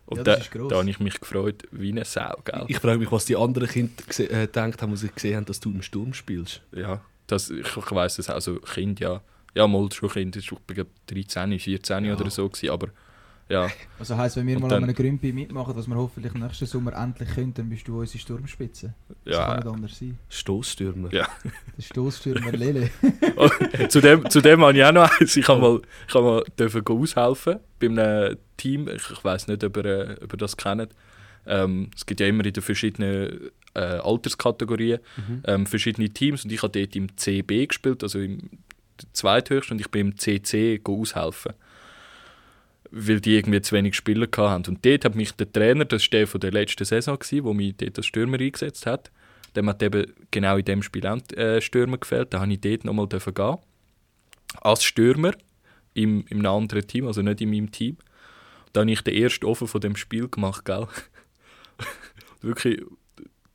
Und 0.06 0.18
ja, 0.18 0.24
da, 0.24 0.36
das 0.36 0.42
ist 0.46 0.52
gross. 0.52 0.70
da 0.70 0.78
habe 0.78 0.90
ich 0.90 1.00
mich 1.00 1.20
gefreut 1.20 1.64
wie 1.72 1.90
eine 1.92 2.06
Sau, 2.06 2.36
gell? 2.44 2.66
Ich 2.68 2.78
frage 2.80 3.00
mich, 3.00 3.12
was 3.12 3.26
die 3.26 3.36
anderen 3.36 3.68
Kinder 3.70 3.92
äh, 4.18 4.24
gedacht 4.48 4.82
haben, 4.82 4.92
als 4.92 5.02
sie 5.02 5.10
gesehen 5.10 5.38
haben, 5.38 5.46
dass 5.46 5.60
du 5.60 5.72
im 5.72 5.82
Sturm 5.82 6.14
spielst. 6.14 6.62
Ja, 6.74 7.02
das, 7.28 7.50
ich, 7.50 7.66
ich 7.78 7.92
weiss 7.92 8.16
das 8.18 8.30
auch 8.30 8.42
so, 8.42 8.56
Kind, 8.60 9.00
ja. 9.00 9.22
Ja, 9.56 9.68
mal 9.68 9.92
schon 9.92 10.10
Kind, 10.10 10.36
war 10.36 10.42
ich 10.42 10.76
glaube 10.76 10.90
13, 11.08 11.60
14 11.60 12.06
Ja. 12.06 12.16
oder 12.16 12.30
so, 12.30 12.48
gewesen, 12.50 12.70
aber 12.72 12.90
ja. 13.50 13.68
Also 13.98 14.16
heisst, 14.16 14.36
wenn 14.38 14.48
wir 14.48 14.56
Und 14.56 14.62
mal 14.64 14.68
dann- 14.70 14.78
an 14.84 14.90
einem 14.90 14.96
Grümpi 14.96 15.34
mitmachen, 15.34 15.76
was 15.76 15.88
wir 15.88 15.96
hoffentlich 15.96 16.34
nächsten 16.34 16.66
Sommer 16.66 16.94
endlich 16.94 17.30
können, 17.34 17.54
dann 17.54 17.68
bist 17.70 17.88
du 17.88 18.00
unsere 18.00 18.20
Sturmspitze. 18.20 18.94
Das 19.26 19.36
kann 19.38 19.50
ja. 19.50 19.56
nicht 19.58 19.68
anders 19.68 19.98
sein. 20.00 20.18
Stoßstürmer. 20.30 21.14
Ja. 21.14 21.28
Der 21.78 21.82
Stoßstürmer 21.82 22.52
Lele. 22.52 22.90
zu, 23.90 24.00
dem, 24.02 24.30
zu 24.30 24.42
dem 24.42 24.62
habe 24.62 24.78
ich 24.78 24.84
auch 24.86 24.92
noch 24.92 25.10
eins. 25.20 25.36
Ich 25.36 25.48
habe 25.48 25.60
mal, 25.62 25.82
ich 26.08 26.14
habe 26.14 26.26
mal 26.26 26.44
dürfen 26.60 26.86
aushelfen 26.88 27.60
bei 27.80 27.88
einem 27.88 28.38
Team. 28.58 28.88
Ich, 28.88 29.10
ich 29.10 29.24
weiß 29.24 29.48
nicht, 29.48 29.64
ob 29.64 29.78
ihr, 29.78 29.86
äh, 29.86 30.16
ob 30.24 30.34
ihr 30.34 30.38
das 30.38 30.56
kennt. 30.56 30.90
Ähm, 31.46 31.90
es 31.96 32.06
gibt 32.06 32.20
ja 32.20 32.28
immer 32.28 32.46
in 32.46 32.54
den 32.54 32.62
verschiedenen 32.64 33.50
äh, 33.74 33.80
Alterskategorien 33.80 35.00
Mhm. 35.18 35.44
ähm, 35.46 35.66
verschiedene 35.66 36.10
Teams 36.10 36.44
und 36.44 36.52
ich 36.52 36.62
habe 36.64 36.78
dort 36.80 36.96
im 36.96 37.16
CB 37.18 37.68
gespielt, 37.68 38.04
also 38.04 38.20
im 38.20 38.50
zweithöchsten 39.14 39.76
und 39.76 39.82
ich 39.82 39.90
bin 39.90 40.08
im 40.10 40.18
CC 40.18 40.82
aushelfen. 40.84 41.54
Weil 42.92 43.22
die 43.22 43.36
irgendwie 43.36 43.62
zu 43.62 43.76
wenig 43.76 43.96
Spieler 43.96 44.28
hatten. 44.36 44.72
Und 44.72 44.86
dort 44.86 45.06
hat 45.06 45.16
mich 45.16 45.32
der 45.34 45.52
Trainer, 45.52 45.86
das 45.86 46.04
war 46.04 46.10
der 46.10 46.28
von 46.28 46.42
der 46.42 46.52
letzten 46.52 46.86
Saison, 46.86 47.20
der 47.32 47.54
mich 47.54 47.76
dort 47.78 47.98
als 47.98 48.06
Stürmer 48.06 48.40
eingesetzt 48.40 48.86
hat, 48.86 49.12
dem 49.56 49.70
hat 49.70 49.84
eben 49.84 50.12
genau 50.32 50.58
in 50.58 50.66
dem 50.66 50.84
Spiel 50.84 51.06
auch 51.08 51.20
äh, 51.36 51.62
Stürmer 51.62 51.98
gefällt. 51.98 52.34
Da 52.34 52.40
habe 52.42 52.52
ich 52.52 52.62
dort 52.62 52.86
nochmal 52.86 53.08
gehen. 53.08 53.58
Als 54.62 54.84
Stürmer 54.84 55.34
im, 55.94 56.26
in 56.30 56.40
einem 56.40 56.54
anderen 56.54 56.88
Team, 56.88 57.08
also 57.08 57.22
nicht 57.22 57.42
in 57.42 57.50
meinem 57.50 57.72
Team. 57.72 57.98
Da 58.74 58.82
habe 58.82 58.92
ich 58.92 59.02
den 59.02 59.16
ersten 59.16 59.46
Ofen 59.46 59.68
von 59.68 59.82
dem 59.82 59.96
Spiel 59.96 60.28
gemacht, 60.28 60.66
gell? 60.66 60.88
Wirklich 62.42 62.82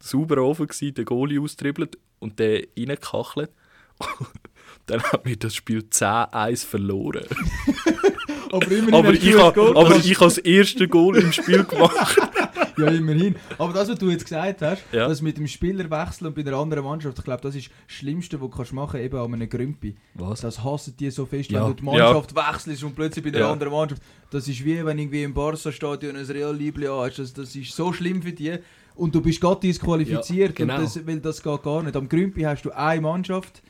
sauber 0.01 0.39
Ofen 0.39 0.67
gewesen, 0.67 0.95
den 0.95 1.05
Goalie 1.05 1.41
austribbelt 1.41 1.99
und 2.19 2.39
der 2.39 2.65
reingekachelt. 2.77 3.51
Dann 4.87 5.03
hat 5.03 5.25
mir 5.25 5.37
das 5.37 5.55
Spiel 5.55 5.81
10-1 5.81 6.67
verloren. 6.67 7.25
Aber 8.55 8.71
immerhin 8.71 8.95
Aber 8.95 9.13
ich 9.13 9.37
habe 9.39 9.53
Goal 9.53 9.71
aber 9.77 9.85
gemacht. 9.89 10.05
ich 10.07 10.15
habe 10.17 10.25
das 10.27 10.39
erste 10.39 10.89
Goal 10.89 11.17
im 11.19 11.33
Spiel 11.33 11.65
gemacht. 11.65 12.17
Ja, 12.77 12.89
immerhin. 12.89 13.37
Aber 13.57 13.73
das, 13.73 13.89
was 13.89 13.99
du 14.01 14.11
jetzt 14.11 14.25
gesagt 14.25 14.61
hast, 14.61 14.83
Ja. 14.91 15.07
das 15.07 15.23
mit 15.23 15.37
dem 15.39 15.47
Spielerwechsel 15.47 16.27
und 16.27 16.35
bei 16.35 16.41
einer 16.43 16.57
anderen 16.57 16.83
Mannschaft, 16.83 17.17
ich 17.17 17.25
glaube, 17.25 17.41
das 17.41 17.55
ist 17.55 17.69
das 17.69 17.95
Schlimmste, 17.97 18.41
was 18.41 18.51
du 18.51 18.57
kannst 18.57 18.73
machen 18.73 18.91
kannst, 18.99 19.05
eben 19.05 19.17
an 19.17 19.33
einem 19.33 19.49
Grümpi. 19.49 19.95
Was? 20.15 20.41
Das 20.41 20.65
hassen 20.65 20.93
die 20.99 21.09
so 21.11 21.25
fest, 21.25 21.53
Ja. 21.53 21.61
wenn 21.61 21.69
du 21.69 21.75
die 21.75 21.85
Mannschaft 21.85 22.35
wechselst 22.35 22.83
und 22.83 22.97
plötzlich 22.97 23.23
bei 23.25 23.31
einer 23.31 23.39
Ja. 23.39 23.53
anderen 23.53 23.73
Mannschaft. 23.73 24.03
Das 24.33 24.49
ist 24.49 24.65
wie 24.65 24.85
wenn 24.85 24.99
irgendwie 24.99 25.23
im 25.23 25.33
Barca-Stadion 25.35 26.17
ein 26.17 26.25
Real 26.27 26.53
Liebling 26.57 26.89
hast. 26.91 27.21
Das, 27.21 27.33
das 27.33 27.55
ist 27.55 27.71
so 27.77 27.93
schlimm 27.93 28.23
für 28.23 28.33
die. 28.33 28.57
Und 28.97 29.15
du 29.15 29.21
bist 29.21 29.41
gerade 29.41 29.61
disqualifiziert, 29.61 30.59
Ja, 30.59 30.65
genau. 30.67 30.75
und 30.79 30.83
das, 30.85 31.07
weil 31.07 31.21
das 31.21 31.41
geht 31.41 31.63
gar 31.63 31.81
nicht. 31.81 31.95
Am 31.95 32.09
Grümpi 32.09 32.43
hast 32.43 32.63
du 32.65 32.73
eine 32.73 33.01
Mannschaft 33.01 33.63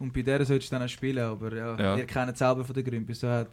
und 0.00 0.12
bei 0.12 0.22
der 0.22 0.44
solltest 0.44 0.72
du 0.72 0.76
dann 0.76 0.84
auch 0.84 0.88
spielen. 0.90 1.18
Aber 1.24 1.54
ja, 1.54 1.78
Ja. 1.78 1.96
ihr 1.96 2.06
kennt 2.06 2.32
es 2.32 2.38
selber 2.40 2.64
von 2.64 2.74
den 2.74 2.84
Grümpi. 2.84 3.14
So 3.14 3.28
hat 3.28 3.50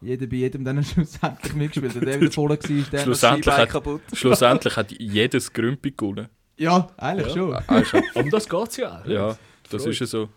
jeder 0.00 0.26
bei 0.26 0.36
jedem 0.36 0.64
dann 0.64 0.82
schlussendlich 0.84 1.52
mitgespielt. 1.54 1.94
Und 1.96 2.06
der 2.06 2.20
wieder 2.20 2.32
voll 2.32 2.50
war, 2.50 2.56
der 2.56 2.98
Schlussendlich 3.00 3.54
hat- 3.54 3.68
kaputt. 3.68 4.02
Schlussendlich 4.12 4.76
hat 4.76 4.92
jedes 4.98 5.52
Grümpi 5.52 5.92
gewonnen. 5.92 6.28
Ja, 6.56 6.90
eigentlich 6.96 7.28
Ja. 7.28 7.34
schon. 7.34 7.54
Also, 7.66 7.98
Um 8.14 8.30
das 8.30 8.48
geht 8.48 8.68
es 8.68 8.76
ja 8.76 9.00
auch. 9.00 9.06
ja, 9.06 9.28
das 9.70 9.82
Freude. 9.82 9.90
ist 9.90 9.98
ja 10.00 10.06
so. 10.06 10.28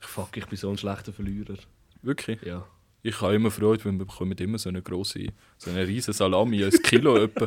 Fuck, 0.00 0.36
ich 0.36 0.46
bin 0.46 0.56
so 0.56 0.70
ein 0.70 0.78
schlechter 0.78 1.12
Verlierer. 1.12 1.54
Wirklich. 2.02 2.40
Ja. 2.42 2.64
Ich 3.02 3.20
habe 3.20 3.34
immer 3.34 3.50
Freude, 3.50 3.84
wenn 3.84 3.98
wir 3.98 4.04
bekommen 4.06 4.32
immer 4.38 4.58
so 4.58 4.68
eine 4.68 4.82
grosse, 4.82 5.26
so 5.56 5.70
eine 5.70 5.86
riesen 5.86 6.12
Salami, 6.12 6.62
ein 6.64 6.70
Kilo 6.70 7.16
etwa. 7.16 7.46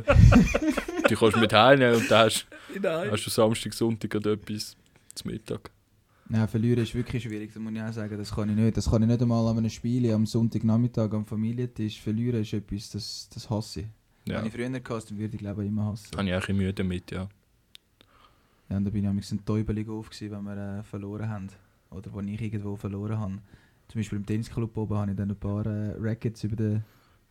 Die 1.10 1.16
kannst 1.16 1.36
du 1.36 1.40
mit 1.40 1.54
heimnehmen 1.54 1.96
und 1.96 2.10
dann 2.10 2.26
hast, 2.26 2.48
hast 3.12 3.26
du 3.26 3.30
Samstag, 3.30 3.74
Sonntag 3.74 4.16
oder 4.16 4.32
etwas 4.32 4.76
zum 5.14 5.32
Mittag. 5.32 5.70
Ja, 6.34 6.48
verlieren 6.48 6.84
ist 6.84 6.96
wirklich 6.96 7.24
schwierig, 7.24 7.52
das 7.54 7.62
muss 7.62 7.74
ich 7.74 7.82
auch 7.82 7.92
sagen. 7.92 8.18
Das 8.18 8.34
kann 8.34 8.50
ich 8.50 8.56
nicht. 8.56 8.78
Das 8.78 8.90
kann 8.90 9.02
ich 9.02 9.08
nicht 9.08 9.22
einmal 9.22 9.46
an 9.48 9.58
einem 9.58 9.70
Spiel 9.70 10.10
am 10.14 10.26
Sonntagnachmittag 10.26 11.12
am 11.14 11.26
Familientisch. 11.26 12.00
Verlieren 12.00 12.42
ist 12.42 12.54
etwas, 12.54 12.90
das, 12.90 13.30
das 13.34 13.50
hasse 13.50 13.82
ich. 13.82 13.86
Ja, 14.28 14.38
Wenn 14.40 14.46
ich 14.48 14.54
früher 14.54 14.70
gehasst 14.80 15.12
dann 15.12 15.18
würde 15.18 15.36
ich 15.36 15.40
glaube 15.40 15.64
ich 15.64 15.70
immer 15.70 15.86
hassen. 15.88 16.16
habe 16.18 16.30
ich 16.30 16.36
auch 16.36 16.48
ein 16.48 16.56
Mühe 16.56 16.74
damit, 16.74 17.12
ja. 17.12 17.28
Ja, 18.70 18.78
und 18.78 18.86
da 18.86 18.92
bin 18.92 19.04
ich 19.04 19.10
amigs 19.10 19.32
ein 19.32 19.44
Täubelig 19.44 19.90
auf, 19.90 20.10
gewesen, 20.10 20.32
wenn 20.32 20.44
wir 20.44 20.80
äh, 20.80 20.84
verloren 20.84 21.28
haben. 21.28 21.48
Oder 21.90 22.16
wenn 22.16 22.30
ich 22.30 22.40
irgendwo 22.40 22.78
verloren 22.78 23.20
habe. 23.20 23.40
Zum 23.90 24.00
Beispiel 24.00 24.18
im 24.20 24.26
Tennisclub 24.26 24.78
oben 24.78 24.96
habe 24.96 25.12
ich 25.12 25.18
dann 25.18 25.32
ein 25.32 25.36
paar 25.36 25.66
äh, 25.66 25.96
Rackets 26.00 26.46
über 26.46 26.56
den, 26.56 26.84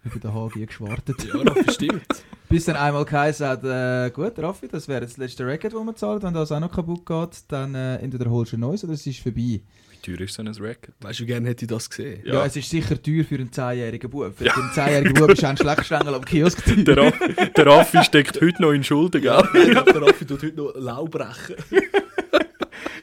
über 0.04 0.18
den 0.18 0.66
geschwartet. 0.66 1.24
Ja, 1.24 1.40
Raffi, 1.40 1.72
stimmt. 1.72 2.24
Bis 2.50 2.64
dann 2.64 2.74
einmal 2.76 3.04
geheißen 3.04 3.46
hat, 3.46 3.62
äh, 3.64 4.10
gut 4.10 4.36
Raffi, 4.38 4.66
das 4.66 4.88
wäre 4.88 5.02
das 5.02 5.16
letzte 5.16 5.46
Racket, 5.46 5.72
das 5.72 5.80
wir 5.84 5.94
zahlen. 5.94 6.20
Wenn 6.22 6.34
das 6.34 6.50
auch 6.50 6.58
noch 6.60 6.72
kaputt 6.72 7.06
geht, 7.06 7.44
dann 7.48 7.74
äh, 7.76 7.96
entweder 7.98 8.28
holst 8.28 8.52
du 8.52 8.56
ein 8.56 8.60
neues 8.60 8.82
oder 8.82 8.92
es 8.94 9.06
ist 9.06 9.20
vorbei. 9.20 9.60
Wie 9.92 9.98
teuer 10.02 10.20
ist 10.22 10.34
so 10.34 10.42
ein 10.42 10.48
Racket? 10.48 10.92
Weißt 11.00 11.20
du, 11.20 11.22
wie 11.22 11.26
gerne 11.28 11.48
hätte 11.48 11.64
ich 11.64 11.70
das 11.70 11.88
gesehen? 11.88 12.22
Ja, 12.24 12.34
Ja. 12.34 12.46
es 12.46 12.56
ist 12.56 12.68
sicher 12.68 13.00
teuer 13.00 13.22
für 13.24 13.36
einen 13.36 13.50
10-jährigen 13.50 14.10
Bub. 14.10 14.32
Für 14.36 14.52
einen 14.52 14.70
10-jährigen 14.72 15.14
Bub 15.14 15.30
ist 15.30 15.44
auch 15.44 15.48
ein 15.50 15.56
Schleckstängel 15.58 16.12
am 16.14 16.24
Kiosk 16.24 16.64
teuer. 16.64 16.76
Der, 16.84 16.96
Raff- 16.96 17.52
der 17.56 17.66
Raffi 17.66 18.02
steckt 18.04 18.40
heute 18.40 18.60
noch 18.62 18.72
in 18.72 18.82
Schulden, 18.82 19.22
gell? 19.22 19.42
ich 19.54 19.70
glaube, 19.70 19.92
der 19.92 20.02
Raffi 20.02 20.24
tut 20.26 20.42
heute 20.42 20.56
noch 20.56 20.72
Lau 20.74 21.04
brechen. 21.06 21.54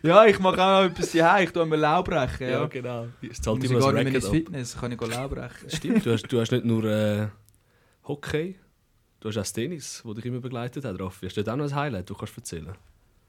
Ja, 0.03 0.25
ich 0.25 0.39
mache 0.39 0.61
auch 0.61 0.83
noch 0.83 0.89
etwas 0.91 1.11
hier. 1.11 1.35
Ich 1.41 1.51
tue 1.51 1.65
mir 1.65 1.75
Lau 1.77 2.03
brechen. 2.03 2.49
Ja, 2.49 2.65
genau. 2.67 3.07
Es 3.21 3.29
Ich 3.29 3.41
zahlt 3.41 3.59
muss 3.61 3.69
immer 3.71 3.79
gar 3.79 3.93
das 3.93 4.03
nicht 4.03 4.11
mehr 4.11 4.15
ins. 4.21 4.29
Fitness, 4.29 4.77
kann 4.79 4.91
ich 4.91 4.99
Lau 5.01 5.27
brechen. 5.29 5.69
Stimmt, 5.69 6.05
du 6.05 6.11
hast, 6.11 6.23
du 6.23 6.39
hast 6.41 6.51
nicht 6.51 6.65
nur 6.65 6.83
äh, 6.83 7.27
Hockey, 8.07 8.55
du 9.19 9.29
hast 9.29 9.38
auch 9.38 9.41
das 9.41 9.53
Tennis, 9.53 10.03
das 10.05 10.15
dich 10.15 10.25
immer 10.25 10.39
begleitet 10.39 10.86
hat, 10.86 11.00
Raffi. 11.00 11.25
Hast 11.25 11.38
du 11.38 11.43
dort 11.43 11.53
auch 11.53 11.57
noch 11.57 11.71
ein 11.71 11.75
Highlight, 11.75 12.09
du 12.09 12.13
kannst 12.15 12.38
erzählen? 12.38 12.74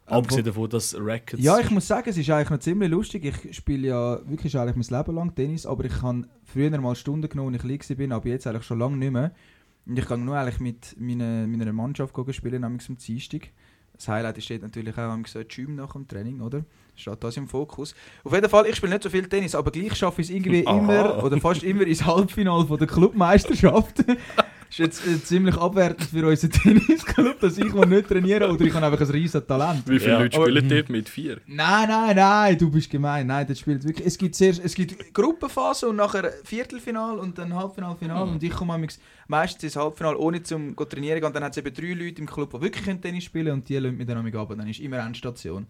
Abgesehen 0.06 0.44
davon, 0.44 0.70
dass 0.70 0.96
Rackets... 0.98 1.42
Ja, 1.42 1.58
ich 1.58 1.70
muss 1.70 1.86
sagen, 1.86 2.08
es 2.08 2.16
ist 2.16 2.30
eigentlich 2.30 2.50
noch 2.50 2.58
ziemlich 2.60 2.90
lustig. 2.90 3.24
Ich 3.24 3.56
spiele 3.56 3.88
ja 3.88 4.20
wirklich 4.28 4.56
eigentlich 4.56 4.88
mein 4.90 4.98
Leben 4.98 5.14
lang 5.14 5.34
Tennis, 5.34 5.66
aber 5.66 5.84
ich 5.84 6.00
habe 6.00 6.24
früher 6.44 6.80
mal 6.80 6.94
Stunden 6.94 7.28
genommen, 7.28 7.54
als 7.54 7.64
ich 7.64 7.78
klein 7.80 8.10
war, 8.10 8.16
aber 8.16 8.28
jetzt 8.28 8.46
eigentlich 8.46 8.64
schon 8.64 8.78
lange 8.78 8.96
nicht 8.96 9.12
mehr. 9.12 9.32
Und 9.86 9.98
ich 9.98 10.06
kann 10.06 10.24
nur 10.24 10.36
eigentlich 10.36 10.60
mit 10.60 10.96
meiner, 10.98 11.46
meiner 11.46 11.72
Mannschaft 11.72 12.14
spielen, 12.34 12.62
nämlich 12.62 12.88
am 12.88 12.96
Dienstag. 12.96 13.50
Das 13.94 14.08
Highlight 14.08 14.42
steht 14.42 14.62
natürlich 14.62 14.96
auch 14.96 15.10
am 15.10 15.24
Gym 15.24 15.74
nach 15.74 15.92
dem 15.92 16.06
Training, 16.06 16.40
oder? 16.40 16.64
Steht 16.94 17.22
das 17.22 17.36
im 17.36 17.48
Fokus. 17.48 17.94
Auf 18.24 18.32
jeden 18.32 18.48
Fall, 18.48 18.66
ich 18.66 18.76
spiele 18.76 18.92
nicht 18.92 19.02
so 19.02 19.10
viel 19.10 19.28
Tennis, 19.28 19.54
aber 19.54 19.70
gleich 19.70 19.94
schaffe 19.94 20.22
ich 20.22 20.28
es 20.28 20.34
irgendwie 20.34 20.66
Aha. 20.66 20.78
immer 20.78 21.24
oder 21.24 21.38
fast 21.40 21.62
immer 21.64 21.82
ins 21.82 22.04
Halbfinale 22.04 22.66
von 22.66 22.78
der 22.78 22.86
Clubmeisterschaft. 22.86 24.04
ist 24.70 24.78
jetzt 24.78 25.06
äh, 25.06 25.22
ziemlich 25.22 25.56
abwertend 25.56 26.10
für 26.10 26.26
unseren 26.26 26.50
Tennisclub, 26.88 27.40
dass 27.40 27.56
ich 27.58 27.72
mal 27.72 27.86
nicht 27.86 28.08
trainiere 28.08 28.50
oder 28.52 28.64
ich 28.64 28.74
habe 28.74 28.86
einfach 28.86 29.00
ein 29.00 29.10
riesen 29.10 29.46
Talent. 29.46 29.88
Wie 29.88 29.98
viele 29.98 30.12
Ja, 30.12 30.18
Leute 30.20 30.36
aber- 30.36 30.46
spielen 30.50 30.68
dort 30.68 30.88
mit? 30.88 31.08
Vier? 31.08 31.38
Nein, 31.46 31.88
nein, 31.88 32.16
nein, 32.16 32.58
du 32.58 32.70
bist 32.70 32.90
gemein. 32.90 33.26
Nein, 33.26 33.46
das 33.46 33.58
spielt 33.60 33.84
wirklich. 33.84 34.06
Es 34.06 34.18
gibt 34.18 34.34
zuerst, 34.34 34.62
es 34.64 34.74
gibt 34.74 35.14
Gruppenphase 35.14 35.88
und 35.88 35.96
nachher 35.96 36.32
Viertelfinal 36.44 37.18
und 37.18 37.38
dann 37.38 37.54
Halbfinal, 37.54 37.96
Final 37.96 38.26
Mhm. 38.26 38.32
und 38.32 38.42
ich 38.42 38.50
komme 38.52 38.74
amigs 38.74 38.98
meistens 39.26 39.62
ins 39.64 39.76
Halbfinal 39.76 40.16
ohne 40.16 40.42
zum 40.42 40.74
go 40.76 40.84
trainieren 40.84 41.18
gehen. 41.20 41.26
Und 41.26 41.34
dann 41.36 41.44
hat 41.44 41.52
es 41.52 41.58
eben 41.58 41.72
drei 41.74 41.92
Leute 42.04 42.20
im 42.20 42.26
Club, 42.26 42.52
die 42.54 42.60
wirklich 42.60 43.00
Tennis 43.00 43.24
spielen 43.24 43.52
und 43.54 43.68
die 43.68 43.78
lassen 43.78 43.96
mich 43.96 44.06
dann 44.06 44.18
amig 44.18 44.34
ab. 44.34 44.50
Und 44.50 44.58
dann 44.58 44.68
ist 44.68 44.80
immer 44.80 44.98
Endstation. 44.98 45.66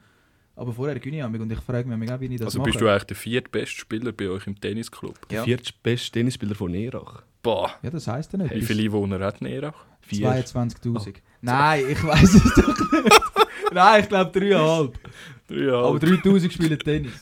Aber 0.56 0.72
vorher 0.72 0.98
gewinne 0.98 1.18
ich 1.18 1.40
und 1.40 1.52
ich 1.52 1.60
frage 1.60 1.88
mich 1.88 2.10
auch, 2.10 2.18
wie 2.20 2.26
ich 2.26 2.38
das 2.38 2.46
Also 2.46 2.58
mache. 2.58 2.70
bist 2.70 2.80
du 2.80 2.88
eigentlich 2.88 3.04
der 3.04 3.16
viertbeste 3.16 3.76
Spieler 3.80 4.10
bei 4.10 4.28
euch 4.28 4.44
im 4.48 4.60
Tennisclub? 4.60 5.14
ja. 5.30 5.44
Viertbeste 5.44 6.10
Tennisspieler 6.10 6.56
von 6.56 6.72
Nerach. 6.72 7.22
Boah, 7.42 7.70
ja, 7.82 7.90
das 7.90 8.06
heisst 8.08 8.32
ja 8.32 8.38
nicht. 8.38 8.54
wie 8.54 8.62
viele 8.62 8.82
Einwohner 8.84 9.20
hat 9.24 9.40
Nerach? 9.40 9.74
Vier. 10.00 10.28
22'000. 10.44 11.14
Nein, 11.40 11.84
ich 11.90 12.02
weiß 12.02 12.34
es 12.34 12.54
doch 12.54 12.66
nicht. 13.02 13.20
Nein, 13.72 14.02
ich 14.02 14.08
glaube 14.08 14.38
3,5. 14.38 14.92
Ja, 15.50 15.74
Aber 15.82 15.98
3000 15.98 16.52
spielen 16.52 16.78
Tennis. 16.78 17.12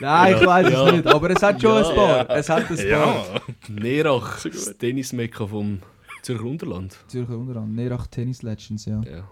Nein, 0.00 0.36
ich 0.36 0.46
weiß 0.46 0.70
Ja. 0.72 0.86
es 0.86 0.92
nicht. 0.92 1.06
Aber 1.06 1.30
es 1.30 1.42
hat 1.42 1.60
schon 1.60 1.82
Ja. 1.82 1.88
ein 1.88 1.94
paar. 1.94 2.30
Es 2.30 2.48
hat 2.48 2.70
ein 2.70 2.76
paar. 2.76 2.84
ja. 2.84 3.24
Nerach, 3.68 4.42
gut. 4.42 4.54
das 4.54 4.76
Tennismekka 4.78 5.46
vom 5.46 5.80
Zürcher 6.22 6.44
Unterland. 6.44 6.96
Zürcher 7.08 7.36
Unterland. 7.36 7.74
Nerach 7.74 8.06
Tennis 8.08 8.42
Legends, 8.42 8.84
ja. 8.86 9.00
Ja. 9.02 9.30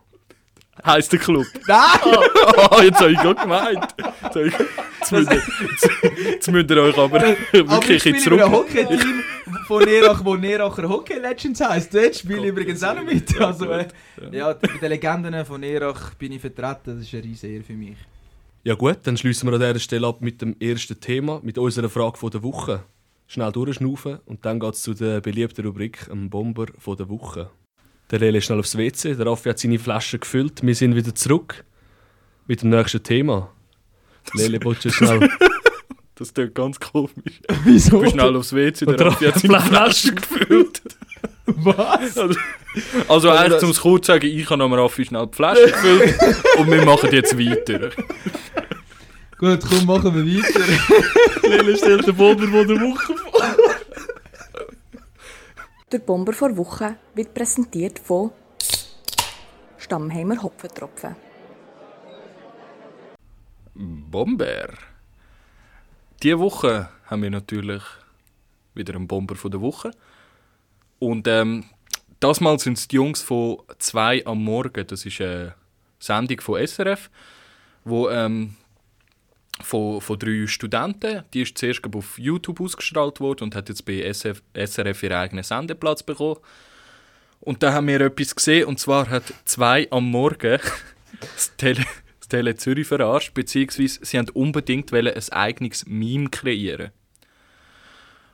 Heißt 0.85 1.11
der 1.12 1.19
Club? 1.21 1.47
Nein! 1.66 1.78
Oh, 2.05 2.81
jetzt 2.83 3.00
habe 3.00 3.11
ich 3.12 3.19
gerade 3.19 3.40
gemeint. 3.40 3.95
Jetzt, 5.10 5.34
ich, 5.34 5.60
müsst 5.60 5.84
ihr, 6.02 6.30
jetzt, 6.30 6.50
müsst 6.50 6.70
ihr 6.70 6.82
euch 6.82 6.98
aber 6.98 7.16
Aber 7.25 7.34
ich 7.52 7.52
wirklich 7.52 8.06
in 8.06 8.14
einem 8.14 8.22
zurück. 8.22 8.50
Hockey-Team 8.50 9.22
von 9.66 9.84
Nerach, 9.84 10.25
wo 10.25 10.36
Neracher 10.36 10.88
Hockey 10.88 11.18
Legends 11.18 11.60
heisst. 11.60 11.94
Dort 11.94 12.16
spiele 12.16 12.40
ich 12.40 12.46
übrigens 12.46 12.82
auch 12.82 12.94
noch 12.94 13.04
mit. 13.04 13.40
Also, 13.40 13.70
äh, 13.70 13.86
ja, 14.32 14.52
bei 14.52 14.68
den 14.68 14.88
Legenden 14.88 15.44
von 15.44 15.60
Nerach 15.60 16.14
bin 16.14 16.32
ich 16.32 16.40
vertreten. 16.40 16.96
Das 16.96 16.98
ist 16.98 17.12
eine 17.14 17.25
riesige 17.25 17.54
Ehre 17.54 17.64
für 17.64 17.72
mich. 17.75 17.96
ja 18.64 18.75
gut, 18.75 18.98
dann 19.04 19.16
schließen 19.16 19.48
wir 19.48 19.54
an 19.54 19.60
dieser 19.60 19.78
Stelle 19.78 20.06
ab 20.06 20.20
mit 20.20 20.40
dem 20.42 20.56
ersten 20.60 20.98
Thema, 21.00 21.40
mit 21.42 21.58
unserer 21.58 21.88
Frage 21.88 22.16
von 22.18 22.30
der 22.30 22.42
Woche. 22.42 22.82
Schnell 23.28 23.50
durchschnaufen 23.50 24.18
und 24.26 24.44
dann 24.44 24.60
geht 24.60 24.75
es 24.75 24.82
zu 24.82 24.94
der 24.94 25.20
beliebten 25.20 25.66
Rubrik 25.66 26.08
«Am 26.10 26.30
Bomber 26.30 26.66
von 26.78 26.96
der 26.96 27.08
Woche». 27.08 27.50
Der 28.10 28.20
Lele 28.20 28.38
ist 28.38 28.44
schnell 28.44 28.60
aufs 28.60 28.76
WC, 28.78 29.14
der 29.16 29.26
Raffi 29.26 29.48
hat 29.48 29.58
seine 29.58 29.80
Flasche 29.80 30.20
gefüllt. 30.20 30.62
Wir 30.62 30.76
sind 30.76 30.94
wieder 30.94 31.12
zurück 31.12 31.64
mit 32.46 32.62
dem 32.62 32.70
nächsten 32.70 33.02
Thema. 33.02 33.50
Lele, 34.35 34.59
willst 34.62 34.85
du 34.85 34.90
schnell... 34.92 35.28
Das 36.18 36.33
klingt 36.33 36.54
ganz 36.54 36.80
komisch. 36.80 37.40
Wieso? 37.64 37.97
Ich 37.99 38.02
bin 38.04 38.21
schnell 38.21 38.37
aufs 38.37 38.54
WC, 38.54 38.87
der 38.87 39.06
Raffi 39.06 39.26
hat 39.26 39.38
seine 39.38 39.61
Flasche 39.61 40.14
gefüllt. 40.14 40.80
Was? 41.47 42.16
Also, 42.16 42.40
also 43.06 43.30
eigentlich, 43.30 43.62
um 43.62 43.71
es 43.71 43.80
kurz 43.80 44.06
zu 44.06 44.12
sagen, 44.12 44.26
ich 44.26 44.49
habe 44.49 44.64
am 44.64 44.73
Raffi 44.73 45.04
schnell 45.04 45.26
die 45.26 45.37
Flasche 45.37 45.66
gefüllt 45.66 46.18
und 46.59 46.71
wir 46.71 46.85
machen 46.87 47.12
jetzt 47.12 47.38
weiter. 47.38 47.90
Gut, 49.38 49.61
komm, 49.68 49.87
machen 49.87 50.14
wir 50.14 50.42
weiter. 50.42 51.49
Lele 51.49 51.76
stellt 51.76 52.06
den 52.06 52.16
Bomber 52.16 52.49
von 52.49 52.66
der 52.66 52.80
Woche 52.80 53.14
vor. 53.14 53.42
Der 55.92 55.99
Bomber 55.99 56.33
vor 56.33 56.56
Woche 56.56 56.97
wird 57.14 57.35
präsentiert 57.35 57.99
von 57.99 58.30
Stammheimer 59.76 60.42
Hopfentropfen. 60.42 61.14
Bomber. 63.76 64.68
Diese 66.23 66.38
Woche 66.38 66.88
haben 67.06 67.23
wir 67.23 67.30
natürlich 67.30 67.83
wieder 68.75 68.95
einen 68.95 69.06
Bomber 69.06 69.37
von 69.37 69.50
der 69.50 69.61
Woche. 69.61 69.90
Und 70.99 71.28
ähm, 71.28 71.64
das 72.21 72.40
Mal 72.40 72.59
sind 72.59 72.78
es 72.78 72.88
die 72.88 72.97
Jungs 72.97 73.23
von 73.23 73.59
2 73.78 74.26
am 74.26 74.42
Morgen. 74.42 74.87
Das 74.87 75.04
ist 75.04 75.21
eine 75.21 75.54
Sendung 75.99 76.40
von 76.40 76.66
SRF, 76.66 77.11
wo 77.85 78.09
ähm, 78.09 78.56
von, 79.61 80.00
von 80.00 80.18
drei 80.18 80.47
Studenten, 80.47 81.23
die 81.33 81.42
ist 81.42 81.56
zuerst 81.59 81.83
auf 81.95 82.18
YouTube 82.18 82.61
ausgestrahlt 82.61 83.21
worden 83.21 83.45
und 83.45 83.54
hat 83.54 83.68
jetzt 83.68 83.85
bei 83.85 84.02
SF, 84.02 84.42
SRF 84.54 85.02
ihren 85.02 85.16
eigenen 85.16 85.45
Sendeplatz 85.45 86.02
bekommen. 86.02 86.40
Und 87.40 87.62
da 87.62 87.73
haben 87.73 87.87
wir 87.87 88.00
etwas 88.00 88.35
gesehen, 88.35 88.66
und 88.66 88.80
zwar 88.80 89.09
hat 89.09 89.33
2 89.45 89.88
am 89.90 90.11
Morgen 90.11 90.59
das 91.21 91.54
Tele, 91.56 91.85
das 92.26 92.28
Tele 92.28 92.56
Zürich 92.56 92.88
verarscht, 92.88 93.35
beziehungsweise 93.35 94.04
sie 94.04 94.18
haben 94.18 94.28
unbedingt 94.30 94.92
ein 94.92 95.06
eigenes 95.30 95.87
Meme 95.87 96.28
kreieren. 96.28 96.90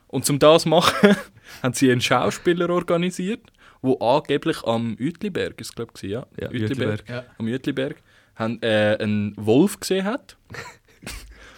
Und 0.07 0.25
zum 0.25 0.39
das 0.39 0.63
zu 0.63 0.69
machen, 0.69 1.15
haben 1.63 1.73
sie 1.73 1.91
einen 1.91 2.01
Schauspieler 2.01 2.69
organisiert, 2.69 3.51
wo 3.81 3.97
angeblich 3.99 4.63
am 4.63 4.97
Uetliberg, 4.99 5.59
ist 5.61 5.75
glaube 5.75 5.91
ich, 5.95 6.09
ja, 6.09 6.25
Ja, 6.39 6.49
Uetliberg, 6.49 6.69
Uetliberg. 6.69 7.09
Ja. 7.09 7.25
am 7.37 7.45
Uetliberg, 7.45 7.95
haben, 8.35 8.61
äh, 8.63 8.97
einen 8.99 9.33
Wolf 9.37 9.79
gesehen 9.79 10.05
hat. 10.05 10.37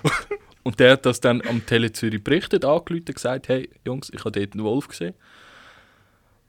und 0.64 0.80
der 0.80 0.94
hat 0.94 1.06
das 1.06 1.22
dann 1.22 1.42
am 1.48 1.66
Tele 1.66 1.94
Zürich 1.94 2.24
berichtet, 2.24 2.66
angerufen 2.66 3.06
und 3.08 3.16
gesagt, 3.16 3.48
hey 3.48 3.70
Jungs, 3.86 4.10
ich 4.14 4.26
habe 4.26 4.32
dort 4.32 4.54
einen 4.54 4.64
Wolf 4.64 4.90
gesehen. 4.90 5.14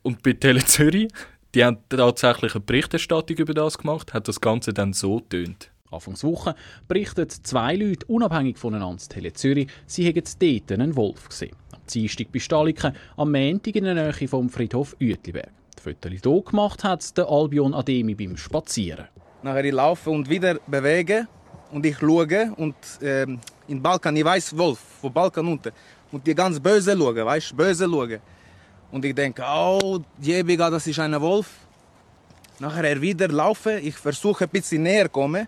Und 0.03 0.23
bei 0.23 0.33
Tele 0.33 0.65
Zürich, 0.65 1.09
die 1.55 1.65
haben 1.65 1.79
tatsächlich 1.89 2.55
eine 2.55 2.65
Berichterstattung 2.65 3.37
über 3.37 3.55
das 3.55 3.79
gemacht, 3.79 4.15
hat 4.15 4.27
das 4.27 4.41
Ganze 4.41 4.73
dann 4.73 4.93
so 4.93 5.21
tönt. 5.21 5.71
Anfangswoche 5.91 6.55
berichten 6.89 7.29
zwei 7.29 7.77
Leute 7.77 8.07
unabhängig 8.07 8.59
voneinander 8.59 9.03
Tele 9.09 9.33
Zürich, 9.33 9.69
sie 9.87 10.05
hätten 10.05 10.25
dort 10.39 10.73
einen 10.73 10.97
Wolf 10.97 11.29
gesehen. 11.29 11.57
Am 11.73 11.81
Dienstag 11.93 12.33
bei 12.33 12.39
Staliken, 12.39 12.95
am 13.17 13.33
Montag 13.33 13.77
in 13.77 13.85
der 13.85 13.95
Nähe 13.95 14.29
vom 14.29 14.49
Friedhof 14.49 14.97
Uetliberg. 15.01 15.51
Die 15.79 15.83
Fotos 15.83 16.11
hier 16.11 16.43
gemacht 16.43 16.85
hat 16.85 17.17
der 17.17 17.29
Albion 17.29 17.75
Ademi 17.75 18.15
beim 18.15 18.37
Spazieren. 18.37 19.07
Nachher 19.43 19.65
ich 19.65 19.73
laufe 19.73 20.11
und 20.11 20.29
wieder 20.29 20.59
bewege 20.67 21.29
und 21.71 21.87
ich 21.87 21.99
schaue 21.99 22.53
und 22.57 22.75
ähm, 23.03 23.39
in 23.69 23.83
Balkan, 23.83 24.17
ich 24.17 24.25
weiß 24.25 24.57
Wolf, 24.57 24.79
von 25.01 25.13
Balkan 25.13 25.47
unten. 25.47 25.73
Und 26.13 26.27
die 26.27 26.35
ganz 26.35 26.61
böse 26.61 26.97
schauen, 26.97 27.25
weißt 27.25 27.57
böse 27.57 27.85
schauen. 27.85 28.21
Und 28.91 29.05
ich 29.05 29.15
denke, 29.15 29.43
oh, 29.45 30.01
jebiga, 30.21 30.71
das 30.71 30.87
ist 30.87 30.99
ein 30.99 31.21
Wolf. 31.21 31.51
Nachher 32.59 32.85
er 32.85 33.01
wieder 33.01 33.29
laufe, 33.29 33.79
ich 33.81 33.97
versuche 33.97 34.45
ein 34.45 34.51
bisschen 34.51 34.83
näher 34.83 35.09
kommen. 35.09 35.47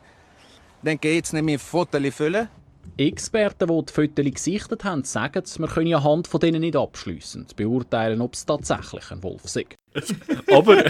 Denke, 0.83 1.13
jetzt 1.13 1.33
nehme 1.33 1.53
ich 1.53 1.57
ein 1.57 1.61
Foto 1.61 1.99
füllen. 2.11 2.49
Experten, 2.97 3.69
die 3.69 3.87
die 3.87 3.93
Fotos 3.93 4.25
gesichtet 4.25 4.85
haben, 4.85 5.05
sagen, 5.05 5.43
man 5.59 5.71
könne 5.71 5.97
anhand 5.97 6.29
von 6.29 6.41
denen 6.41 6.61
nicht 6.61 6.77
abschliessend 6.77 7.57
beurteilen, 7.57 8.21
ob 8.21 8.35
es 8.35 8.47
tatsächlich 8.47 9.11
ein 9.11 9.23
Wolf 9.23 9.49
sei. 9.49 9.67
Aber 10.53 10.85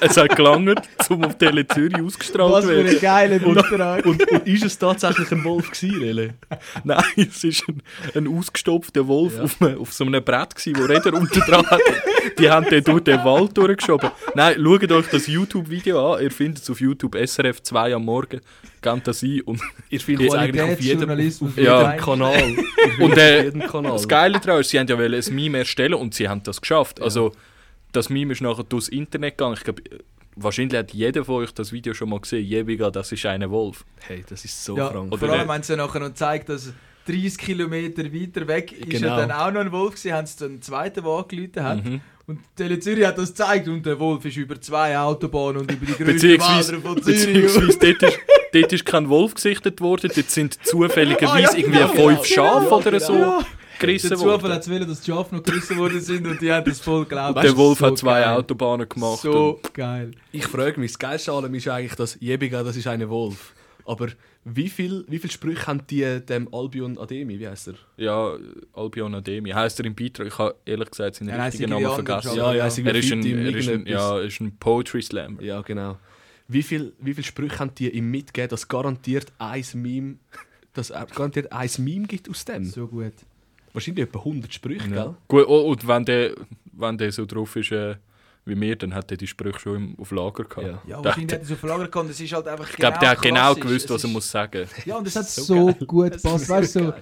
es 0.00 0.16
hat 0.16 0.36
gelangt, 0.36 0.80
um 1.08 1.24
auf 1.24 1.36
Tele 1.38 1.66
Zürich 1.66 2.00
ausgestrahlt 2.00 2.52
Was 2.52 2.64
zu 2.64 2.70
für 2.70 2.76
werden. 2.84 2.94
ein 2.96 3.00
geiler 3.00 3.38
Beitrag. 3.38 4.06
Und, 4.06 4.30
und 4.30 4.46
ist 4.46 4.64
es 4.64 4.78
tatsächlich 4.78 5.30
ein 5.32 5.42
Wolf 5.44 5.70
gewesen, 5.70 6.00
Rele? 6.00 6.34
Nein, 6.84 7.02
es 7.16 7.42
war 7.44 7.74
ein, 7.74 7.82
ein 8.14 8.28
ausgestopfter 8.38 9.06
Wolf 9.08 9.36
Ja. 9.36 9.42
auf, 9.44 9.60
einem, 9.62 9.80
auf 9.80 9.92
so 9.92 10.04
einem 10.04 10.22
Brett, 10.22 10.54
gewesen, 10.54 10.78
wo 10.78 10.84
Räder 10.84 11.14
unten 11.14 11.40
dran 11.40 11.66
hat. 11.66 11.80
Die 12.38 12.50
haben 12.50 12.66
den 12.68 12.84
durch 12.84 13.02
den 13.04 13.24
Wald 13.24 13.56
durchgeschoben. 13.56 14.10
Nein, 14.34 14.54
schaut 14.62 14.92
euch 14.92 15.06
das 15.08 15.26
YouTube-Video 15.26 16.14
an. 16.14 16.22
Ihr 16.22 16.30
findet 16.30 16.62
es 16.62 16.70
auf 16.70 16.80
YouTube 16.80 17.16
SRF 17.16 17.62
2 17.62 17.94
am 17.94 18.04
Morgen. 18.04 18.40
Gebt 18.82 19.06
das 19.08 19.22
ein. 19.22 19.40
Und, 19.42 19.60
Ihr 19.90 20.00
findet 20.00 20.28
es 20.28 20.34
eigentlich 20.34 20.62
auf 20.62 20.80
jedem, 20.80 21.10
auf 21.10 21.56
Ja. 21.56 21.92
Kanal. 21.92 22.54
Und, 23.00 23.16
äh, 23.18 23.50
das 23.82 24.08
Geile 24.08 24.38
daran 24.40 24.60
ist, 24.60 24.70
sie 24.70 24.78
haben 24.78 24.88
ja 24.88 24.96
ein 24.96 25.34
Meme 25.34 25.58
erstellen 25.58 25.94
und 25.94 26.14
sie 26.14 26.28
haben 26.28 26.42
das 26.42 26.60
geschafft. 26.60 27.00
Also, 27.02 27.32
das 27.92 28.08
Meme 28.10 28.32
ist 28.32 28.40
nachher 28.40 28.64
durchs 28.64 28.88
Internet 28.88 29.36
gegangen. 29.38 29.54
Ich 29.58 29.64
glaube, 29.64 29.82
wahrscheinlich 30.36 30.78
hat 30.78 30.92
jeder 30.92 31.24
von 31.24 31.36
euch 31.42 31.52
das 31.52 31.72
Video 31.72 31.94
schon 31.94 32.08
mal 32.10 32.20
gesehen. 32.20 32.44
Jebiga, 32.44 32.90
das 32.90 33.12
ist 33.12 33.24
eine 33.26 33.50
Wolf. 33.50 33.84
Hey, 34.00 34.24
das 34.28 34.44
ist 34.44 34.64
so 34.64 34.76
Ja, 34.76 34.88
krank. 34.88 35.18
vor 35.18 35.28
allem 35.28 35.48
haben 35.50 35.62
sie 35.62 35.76
nachher 35.76 36.00
noch 36.00 36.08
gezeigt, 36.08 36.48
dass 36.48 36.72
30 37.06 37.38
Kilometer 37.38 38.04
weiter 38.12 38.46
weg 38.46 38.72
ist 38.72 38.90
Genau. 38.90 39.08
ja 39.08 39.16
dann 39.26 39.30
auch 39.32 39.50
noch 39.50 39.60
ein 39.60 39.72
Wolf 39.72 39.94
gewesen, 39.94 40.12
haben 40.12 40.26
sie 40.26 40.38
dann 40.38 40.48
einen 40.52 40.62
zweiten, 40.62 41.04
angerufen 41.04 41.62
hat. 41.62 41.84
Mhm. 41.84 42.00
Und 42.26 42.38
Tele 42.54 42.78
Zürich 42.78 43.04
hat 43.04 43.18
das 43.18 43.30
gezeigt 43.30 43.66
und 43.66 43.84
der 43.84 43.98
Wolf 43.98 44.24
ist 44.24 44.36
über 44.36 44.60
zwei 44.60 44.96
Autobahnen 44.96 45.62
und 45.62 45.72
über 45.72 45.84
die 45.84 45.94
grünen 45.94 46.20
Wälder 46.22 46.80
von 46.80 47.02
Zürich. 47.02 47.26
beziehungsweise 47.42 47.78
dort, 47.80 48.02
ist, 48.04 48.18
dort 48.54 48.72
ist 48.72 48.84
kein 48.86 49.08
Wolf 49.08 49.34
gesichtet 49.34 49.80
worden, 49.80 50.12
dort 50.14 50.30
sind 50.30 50.54
zufälligerweise 50.64 51.32
Ah, 51.32 51.38
ja, 51.40 51.58
irgendwie 51.58 51.78
genau, 51.78 51.88
fünf 51.88 52.22
genau. 52.28 52.60
Schafe 52.70 52.88
oder 52.88 53.00
so 53.00 53.14
Ja. 53.16 53.40
Gerissen 53.80 54.10
Der 54.10 54.18
Zufall 54.18 54.42
worden. 54.42 54.52
hat 54.52 54.62
es 54.62 54.70
wollen, 54.70 54.86
dass 54.88 55.00
die 55.00 55.10
Schafe 55.10 55.34
noch 55.34 55.42
gerissen 55.42 55.76
worden 55.78 56.00
sind 56.00 56.26
und 56.26 56.40
die 56.40 56.52
haben 56.52 56.64
das 56.64 56.80
voll 56.80 57.02
geglaubt. 57.04 57.36
Und 57.36 57.44
der 57.44 57.56
Wolf 57.56 57.78
so 57.78 57.86
hat 57.86 57.98
zwei 57.98 58.20
geil. 58.20 58.36
Autobahnen 58.36 58.88
gemacht. 58.88 59.20
So 59.22 59.60
geil. 59.72 60.12
Ich 60.32 60.46
frage 60.46 60.78
mich, 60.78 60.92
das 60.92 60.98
Geilste 60.98 61.32
an 61.32 61.44
allem 61.44 61.54
ist 61.54 61.66
eigentlich, 61.68 61.94
dass 61.96 62.16
Jebiga, 62.20 62.62
das 62.62 62.76
ist 62.76 62.86
eine 62.86 63.08
Wolf. 63.08 63.54
Aber 63.86 64.08
wie 64.44 64.68
viel, 64.68 65.04
wie 65.08 65.18
viel 65.18 65.30
Sprüche 65.30 65.66
haben 65.66 65.82
die 65.90 66.20
dem 66.24 66.52
Albion 66.54 66.96
Ademi, 66.98 67.38
wie 67.38 67.48
heißt 67.48 67.68
er? 67.68 67.74
ja, 67.96 68.34
Albion 68.72 69.14
Ademi 69.14 69.50
heisst 69.50 69.80
er 69.80 69.86
im 69.86 69.94
Beitrag. 69.94 70.28
Ich 70.28 70.38
habe 70.38 70.54
ehrlich 70.64 70.90
gesagt 70.90 71.16
seinen 71.16 71.28
Ja, 71.30 71.44
richtigen 71.44 71.70
Namen 71.70 71.86
vergessen. 72.04 72.36
Ja, 72.36 72.52
ja, 72.52 72.54
ja. 72.64 72.70
sie 72.70 72.84
Er 72.84 72.94
ist 72.94 73.12
ein, 73.12 73.24
er 73.24 73.54
ist 73.56 73.68
ein, 73.68 73.86
ja, 73.86 74.18
er 74.18 74.24
ist 74.24 74.40
ein 74.40 74.56
Poetry 74.58 75.02
Slammer. 75.02 75.42
Ja, 75.42 75.60
genau. 75.62 75.98
Wie 76.48 76.62
viel, 76.62 76.92
wie 77.00 77.14
viel 77.14 77.24
Sprüche 77.24 77.58
haben 77.58 77.74
die 77.76 77.90
ihm 77.90 78.10
mitgegeben, 78.10 78.48
dass 78.50 78.66
garantiert 78.68 79.32
ein 79.38 79.64
Meme, 79.74 80.16
dass 80.72 80.90
er 80.90 81.06
garantiert 81.06 81.52
ein 81.52 81.70
Meme 81.78 82.06
gibt 82.06 82.28
aus 82.30 82.44
dem? 82.44 82.64
So 82.64 82.86
gut. 82.86 83.12
Wahrscheinlich 83.72 84.04
etwa 84.04 84.18
100 84.20 84.52
Sprüche, 84.52 84.88
Ja. 84.88 85.04
gell? 85.04 85.14
Gut, 85.28 85.46
und 85.46 85.86
wenn 85.88 86.04
der, 86.04 86.34
wenn 86.72 86.98
der 86.98 87.12
so 87.12 87.24
drauf 87.26 87.54
ist 87.56 87.70
äh, 87.72 87.96
wie 88.46 88.54
mir, 88.54 88.74
dann 88.76 88.94
hat 88.94 89.10
er 89.10 89.16
die 89.16 89.26
Sprüche 89.26 89.58
schon 89.60 89.76
im, 89.76 89.96
auf 89.98 90.10
Lager 90.10 90.44
gehabt. 90.44 90.66
Ja. 90.66 90.82
Ja, 90.86 90.96
Der- 90.96 91.04
wahrscheinlich 91.04 91.32
hat 91.34 91.40
er 91.42 91.46
so 91.46 91.56
verlagert 91.56 91.92
gehabt. 91.92 92.10
Es 92.10 92.20
ist 92.20 92.32
halt 92.32 92.48
einfach 92.48 92.68
Ich 92.70 92.76
glaube, 92.76 92.98
der 93.00 93.10
hat 93.10 93.22
genau 93.22 93.40
klassisch. 93.54 93.62
gewusst, 93.62 93.84
Es 93.84 93.90
was 93.90 94.04
er 94.04 94.10
muss 94.10 94.30
sagen 94.30 94.68
Ja, 94.86 94.96
und 94.96 95.06
es 95.06 95.14
hat 95.16 95.26
So 95.28 95.42
so, 95.42 95.72
gut 95.86 96.14
Es 96.14 96.22
gepasst. 96.22 96.48
Weißt 96.48 96.74
du, 96.76 96.80
so 96.86 96.92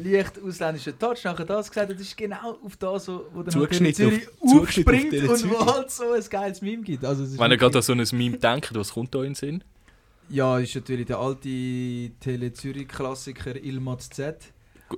leicht 0.00 0.40
ausländischer 0.40 0.96
Touch, 0.96 1.24
nachher 1.24 1.44
das 1.44 1.68
gesagt, 1.68 1.90
das 1.90 2.00
ist 2.00 2.16
genau 2.16 2.56
auf 2.64 2.76
das, 2.76 3.08
wo 3.08 3.24
wo 3.34 3.42
dann 3.42 3.50
Zugeschnitten 3.52 4.06
halt 4.12 4.28
auf- 4.28 4.48
Zürich 4.48 4.50
zugeschnitten 4.50 4.94
auf 4.94 4.94
aufspringt 4.94 5.10
Tele 5.10 5.30
und 5.30 5.50
wo 5.50 5.66
halt 5.74 5.90
so 5.90 6.12
ein 6.12 6.22
geiles 6.30 6.62
Meme 6.62 6.82
gibt. 6.84 7.04
Also, 7.04 7.24
es 7.24 7.32
ist 7.32 7.38
Wenn 7.40 7.50
ihr 7.50 7.56
gerade 7.56 7.76
an 7.78 7.82
so 7.82 7.92
ein 7.92 8.06
Meme 8.12 8.38
denkt, 8.38 8.72
was 8.74 8.92
kommt 8.94 9.12
da 9.14 9.18
in 9.18 9.24
den 9.30 9.34
Sinn? 9.34 9.64
Ja, 10.30 10.58
ist 10.60 10.74
natürlich 10.76 11.06
der 11.06 11.18
alte 11.18 11.48
Tele 12.20 12.52
Zürich-Klassiker 12.52 13.56
Ilmaz 13.56 14.08
Z. 14.10 14.36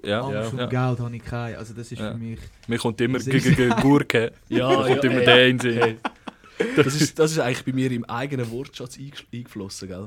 Ja, 0.02 0.20
Angst 0.23 0.52
ja. 0.56 0.64
um 0.64 0.70
Geld 0.70 1.00
habe 1.00 1.16
ich 1.16 1.25
keine. 1.25 1.59
Also 1.59 1.75
das 1.75 1.90
ist 1.90 1.99
Ja. 1.99 2.12
für 2.12 2.18
mich... 2.18 2.38
Mir 2.66 2.78
kommt 2.78 3.00
immer 3.00 3.18
Gurke. 3.18 4.32
Ja, 4.49 4.68
Da 4.82 4.88
kommt 4.88 5.04
immer 5.04 5.20
der 5.20 5.49
in 5.49 5.59
Sinn. 5.59 5.99
Das, 6.76 6.94
ist, 6.94 7.18
das 7.18 7.32
ist 7.32 7.38
eigentlich 7.38 7.64
bei 7.64 7.73
mir 7.73 7.90
im 7.90 8.04
eigenen 8.04 8.50
Wortschatz 8.50 8.99
eingeflossen, 8.99 9.88
gell? 9.88 10.06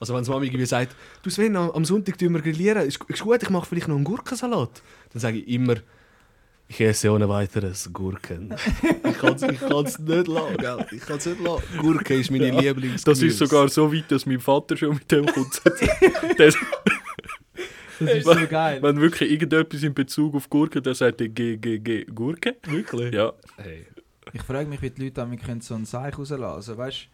Also 0.00 0.14
wenn 0.14 0.24
Mami 0.24 0.46
irgendwie 0.46 0.66
sagt, 0.66 0.96
du 1.22 1.30
Sven, 1.30 1.54
am, 1.54 1.84
Sonntag 1.84 2.18
tun 2.18 2.32
wir 2.32 2.40
grillieren, 2.40 2.86
ist, 2.88 2.98
ist 3.06 3.22
gut, 3.22 3.42
ich 3.42 3.50
mache 3.50 3.66
vielleicht 3.66 3.86
noch 3.86 3.94
einen 3.94 4.04
Gurkensalat. 4.04 4.82
Dann 5.12 5.20
sage 5.20 5.38
ich 5.38 5.48
immer, 5.48 5.76
ich 6.66 6.80
esse 6.80 7.10
ohne 7.10 7.28
weiteres 7.28 7.92
Gurken. 7.92 8.54
ich 8.82 9.18
kann 9.18 9.34
es 9.34 9.42
ich 9.42 9.60
kann's 9.60 9.98
nicht 9.98 10.26
lassen, 10.26 10.56
gell? 10.56 10.86
Ich 10.90 11.00
kann 11.02 11.18
es 11.18 11.26
nicht 11.26 11.40
lassen. 11.40 11.62
Gurke 11.78 12.14
ist 12.14 12.30
meine 12.30 12.48
Ja, 12.48 12.60
Lieblings. 12.60 13.04
Das 13.04 13.20
ist 13.20 13.38
sogar 13.38 13.68
so 13.68 13.92
weit, 13.92 14.10
dass 14.10 14.24
mein 14.26 14.40
Vater 14.40 14.76
schon 14.76 14.94
mit 14.94 15.12
dem 15.12 15.26
kommt. 15.26 15.60
das, 18.06 18.18
ist 18.18 18.24
so 18.24 18.46
geil. 18.48 18.82
wenn 18.82 19.00
wirklich 19.00 19.30
irgendetwas 19.30 19.82
in 19.82 19.94
Bezug 19.94 20.34
auf 20.34 20.48
Gurke, 20.50 20.82
dann 20.82 20.94
sagt 20.94 21.20
er 21.20 21.28
G, 21.28 21.56
G, 21.56 21.78
G, 21.78 22.04
Gurke. 22.04 22.56
Wirklich? 22.64 23.14
Ja. 23.14 23.32
Hey. 23.56 23.86
Ich 24.32 24.42
frage 24.42 24.68
mich, 24.68 24.80
wie 24.82 24.90
die 24.90 25.02
Leute 25.02 25.14
damit 25.14 25.42
können 25.42 25.60
so 25.60 25.74
einen 25.74 25.84
Seich 25.84 26.16
rauslassen 26.16 26.44
Also 26.44 26.76
weißt 26.76 27.08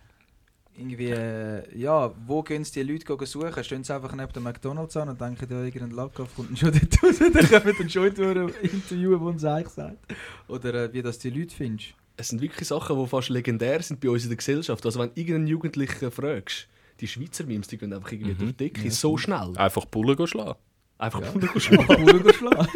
irgendwie, 0.78 1.10
äh, 1.10 1.76
ja, 1.76 2.12
wo 2.26 2.42
gehen 2.42 2.64
sie 2.64 2.84
die 2.84 2.92
Leute 2.92 3.26
suchen? 3.26 3.64
Stehen 3.64 3.82
sie 3.82 3.94
einfach 3.94 4.14
neben 4.14 4.32
dem 4.32 4.44
McDonalds 4.44 4.96
an 4.96 5.08
und 5.08 5.20
denken, 5.20 5.46
ja, 5.50 5.64
irgendein 5.64 5.90
Labkauf 5.90 6.34
kommt 6.36 6.50
dann 6.50 6.56
schon 6.56 6.72
dort 6.72 7.02
raus, 7.02 7.18
dann 7.18 7.32
können 7.32 7.66
wir 7.66 7.74
dann 7.74 7.90
schon 7.90 8.06
interviewen, 8.06 9.20
wo 9.20 9.28
ein 9.28 9.38
Seich 9.38 9.68
sagt. 9.68 9.98
Oder 10.46 10.74
äh, 10.84 10.92
wie 10.92 11.02
das 11.02 11.18
die 11.18 11.30
Leute 11.30 11.54
findest. 11.54 11.94
Es 12.16 12.28
sind 12.28 12.40
wirklich 12.40 12.68
Sachen, 12.68 12.98
die 12.98 13.06
fast 13.06 13.28
legendär 13.28 13.82
sind 13.82 14.00
bei 14.00 14.08
uns 14.08 14.22
in 14.22 14.30
der 14.30 14.36
Gesellschaft. 14.36 14.84
Also 14.84 15.00
wenn 15.00 15.10
irgendeinen 15.14 15.46
Jugendlichen 15.48 16.10
fragst, 16.10 16.68
die 17.00 17.08
Schweizer 17.08 17.44
Memes, 17.44 17.68
die 17.68 17.78
gehen 17.78 17.92
einfach 17.92 18.12
irgendwie 18.12 18.34
durch 18.34 18.56
die 18.56 18.70
Decke, 18.70 18.90
so 18.90 19.16
schnell. 19.16 19.52
Einfach 19.56 19.84
Bullen 19.84 20.26
schlagen. 20.26 20.58
Einfach 21.00 21.20
Ja. 21.20 21.26
ja. 21.28 21.34
Einfach 21.34 21.86
Bauern 21.96 22.32
schlagen. 22.34 22.68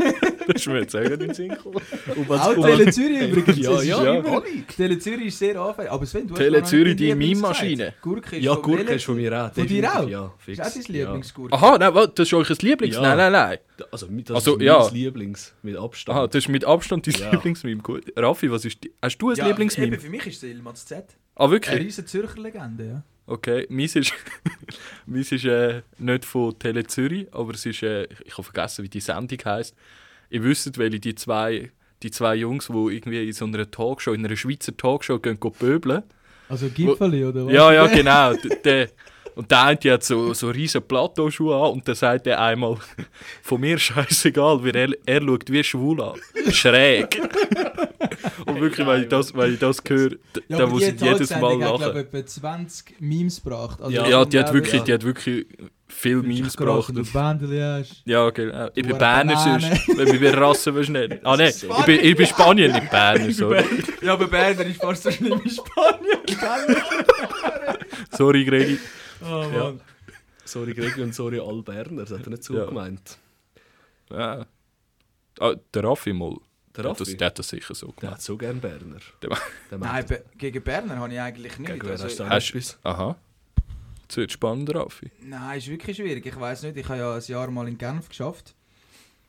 Das 0.46 0.56
ist 0.56 0.66
mir 0.68 0.80
jetzt 0.80 0.94
auch 0.96 1.00
in 1.00 1.18
den 1.18 1.34
Sinn 1.34 1.48
gekommen. 1.48 1.80
Auch 2.28 2.54
Tele 2.54 2.90
Zürich 2.92 3.20
übrigens. 3.20 3.58
Ja, 3.58 3.72
es 3.72 3.82
ist 3.82 3.86
ja, 3.88 4.14
immer-. 4.14 4.42
Tele 4.76 4.98
Zürich 4.98 5.26
ist 5.26 5.38
sehr 5.38 5.60
anfällig. 5.60 5.90
Aber 5.90 6.06
Sven, 6.06 6.26
du 6.28 6.34
hast 6.34 6.38
Tele 6.38 6.62
Zürich, 6.62 6.96
nicht 6.96 7.00
die 7.00 7.14
Meme-Maschine. 7.14 7.94
Gurke 8.00 8.36
ist 8.36 8.44
Ja, 8.44 8.54
von 8.54 8.62
Gurke 8.62 8.94
ist 8.94 9.04
von 9.04 9.16
mir 9.16 9.44
auch. 9.46 9.52
Von 9.52 9.66
dir 9.66 9.92
auch? 9.98 10.08
Ja, 10.08 10.32
fix. 10.38 10.58
Ist 10.58 10.64
auch 10.64 10.72
dein 10.84 10.94
Ja. 10.96 11.04
Lieblingsgurke? 11.04 11.52
Aha, 11.54 11.78
nein, 11.78 11.94
was, 11.94 12.08
das 12.14 12.28
ist 12.28 12.34
euch 12.34 12.50
ein 12.50 12.56
Lieblings? 12.60 12.94
Ja. 12.96 13.02
Nein, 13.02 13.16
nein, 13.18 13.32
nein. 13.32 13.58
Also, 13.90 14.06
mit- 14.08 14.30
das 14.30 14.34
Also, 14.36 14.56
ist 14.56 14.62
ja. 14.62 14.78
mein 14.78 14.94
Lieblings, 14.94 15.54
mit 15.62 15.76
Abstand. 15.76 16.18
Aha, 16.18 16.26
das 16.28 16.36
ist 16.44 16.48
mit 16.48 16.64
Abstand 16.64 17.06
dein 17.06 17.14
Ja. 17.14 17.30
Lieblingsmeme. 17.32 17.82
Gut. 17.82 18.04
Raffi, 18.16 18.50
was 18.50 18.64
ist 18.64 18.82
die? 18.84 18.92
Hast 19.02 19.18
du 19.18 19.30
ein 19.30 19.36
Ja, 19.36 19.46
Lieblingsmeme? 19.48 19.98
Für 19.98 20.10
mich 20.10 20.26
ist 20.26 20.36
es 20.36 20.42
Ilmaz 20.50 20.86
Z. 20.86 21.04
Ah, 21.34 21.44
Eine 21.44 21.52
wirklich? 21.52 21.80
riesen 21.80 22.06
Zürcher 22.06 22.40
Legende, 22.40 22.84
ja. 22.84 23.02
Okay, 23.26 23.66
meins 23.70 23.96
ist, 23.96 24.12
meins 25.06 25.32
ist 25.32 25.44
äh, 25.44 25.82
nicht 25.98 26.24
von 26.24 26.58
Tele 26.58 26.84
Zürich, 26.86 27.32
aber 27.32 27.54
es 27.54 27.64
ist, 27.66 27.82
äh, 27.82 28.04
ich 28.24 28.32
habe 28.32 28.42
vergessen, 28.42 28.84
wie 28.84 28.88
die 28.88 29.00
Sendung 29.00 29.38
heisst. 29.44 29.74
Ihr 30.30 30.42
wisst, 30.42 30.76
welche 30.78 30.98
die 30.98 31.14
zwei, 31.14 31.70
die 32.02 32.10
zwei 32.10 32.34
Jungs, 32.34 32.68
die 32.68 32.94
irgendwie 32.94 33.26
in 33.26 33.32
so 33.32 33.44
einer 33.44 33.70
Talkshow, 33.70 34.12
in 34.12 34.24
einer 34.24 34.36
Schweizer 34.36 34.76
Talkshow 34.76 35.18
gehen, 35.18 35.38
gehen 35.38 35.52
pöbeln. 35.52 36.02
Also 36.48 36.68
Gipfeli, 36.68 37.24
oder 37.24 37.46
was? 37.46 37.52
Ja, 37.52 37.72
ja, 37.72 37.86
genau. 37.86 38.34
Der, 38.64 38.88
und 39.34 39.50
der 39.50 39.62
eine 39.64 39.78
hat 39.92 40.04
so, 40.04 40.32
so 40.34 40.48
riesen 40.50 40.82
Plateauschuhe 40.82 41.54
an 41.54 41.72
und 41.72 41.88
dann 41.88 41.94
sagt 41.94 42.26
er 42.26 42.40
einmal, 42.40 42.76
von 43.42 43.60
mir 43.60 43.78
scheißegal, 43.78 44.62
weil 44.64 44.76
er, 44.76 44.88
er 45.06 45.22
schaut 45.22 45.50
wie 45.50 45.64
schwul 45.64 46.00
an. 46.02 46.20
Schräg. 46.50 47.18
und 48.46 48.60
wirklich, 48.60 48.86
weil 48.86 49.02
ich 49.02 49.08
das, 49.08 49.34
weil 49.34 49.54
ich 49.54 49.58
das 49.58 49.78
höre, 49.86 50.12
Ja, 50.48 50.56
da 50.58 50.64
aber 50.64 50.66
muss 50.68 50.82
ich 50.82 51.00
jedes 51.00 51.30
Mal 51.30 51.56
glaube 51.58 51.84
lachen. 51.84 51.96
ich, 51.96 52.02
etwa 52.14 52.26
20 52.26 53.00
Memes 53.00 53.42
gebracht. 53.42 53.80
Also 53.80 53.94
Ja, 53.94 54.06
Ja, 54.08 54.24
die 54.24 54.38
hat 54.38 54.52
wirklich, 54.52 54.82
die 54.82 54.92
hat 54.92 55.02
wirklich 55.04 55.46
viel 55.88 56.22
Memes 56.22 56.56
gebracht. 56.56 56.90
Du 56.94 57.02
Bändeli 57.04 57.58
hast. 57.60 58.02
Ja, 58.06 58.30
genau. 58.30 58.68
Ich 58.74 58.86
bin 58.86 58.96
Berner 58.96 59.36
sonst, 59.36 59.70
wenn 59.96 60.20
wir 60.20 60.36
Rassen 60.36 60.72
verschneiden. 60.74 61.20
Ah 61.22 61.36
nein, 61.36 61.48
ich 61.50 61.84
bin, 61.84 62.00
ich 62.02 62.16
bin 62.16 62.26
Spanier, 62.26 62.72
nicht 62.72 62.90
Berner, 62.90 63.30
sorry. 63.30 63.62
Ja, 64.00 64.14
aber 64.14 64.26
Berner 64.26 64.64
ist 64.64 64.80
fast 64.80 65.02
so 65.02 65.10
schlimm 65.10 65.40
wie 65.44 65.50
Spanien. 65.50 66.18
gell? 66.26 67.76
Sorry, 68.10 68.44
Gregi. 68.44 68.78
oh, 69.26 69.42
Ja. 69.52 69.64
Mann. 69.64 69.80
Sorry 70.44 70.74
Gregi 70.74 71.02
und 71.02 71.14
sorry 71.14 71.38
all 71.38 71.62
Berner, 71.62 72.02
das 72.04 72.18
hat 72.18 72.26
er 72.26 72.30
nicht 72.30 72.42
so 72.44 72.54
Ja. 72.56 72.64
gemeint. 72.66 73.18
Ja. 74.10 74.46
Ah, 75.40 75.54
der 75.72 75.84
Raffi 75.84 76.12
mal. 76.12 76.36
Der 76.76 76.82
Der 76.84 76.90
hat, 76.92 77.00
das, 77.00 77.08
Raffi, 77.08 77.16
der 77.16 77.26
hat 77.26 77.38
das 77.38 77.48
sicher 77.48 77.74
so 77.74 77.86
der 77.88 77.94
gemacht. 77.96 78.14
hat 78.14 78.22
so 78.22 78.36
gern 78.36 78.60
Berner. 78.60 78.98
Der- 79.22 79.30
Der 79.70 79.78
Nein, 79.78 80.06
be 80.06 80.24
gegen 80.36 80.62
Berner 80.62 80.96
habe 80.96 81.12
ich 81.12 81.20
eigentlich 81.20 81.58
nicht. 81.58 81.70
Gegen 81.70 81.86
wer 81.86 81.92
hast 81.92 82.02
du 82.18 82.24
Also, 82.24 82.28
Hast- 82.28 82.50
etwas? 82.50 82.78
Aha. 82.82 83.16
Jetzt 84.02 84.16
wird 84.16 84.32
spannend, 84.32 84.74
Raffi. 84.74 85.10
nein, 85.22 85.58
ist 85.58 85.68
wirklich 85.68 85.96
schwierig. 85.96 86.26
Ich 86.26 86.38
weiß 86.38 86.64
nicht, 86.64 86.76
ich 86.76 86.88
habe 86.88 86.98
ja 86.98 87.14
ein 87.14 87.22
Jahr 87.22 87.50
mal 87.50 87.66
in 87.68 87.78
Genf 87.78 88.08
geschafft. 88.08 88.54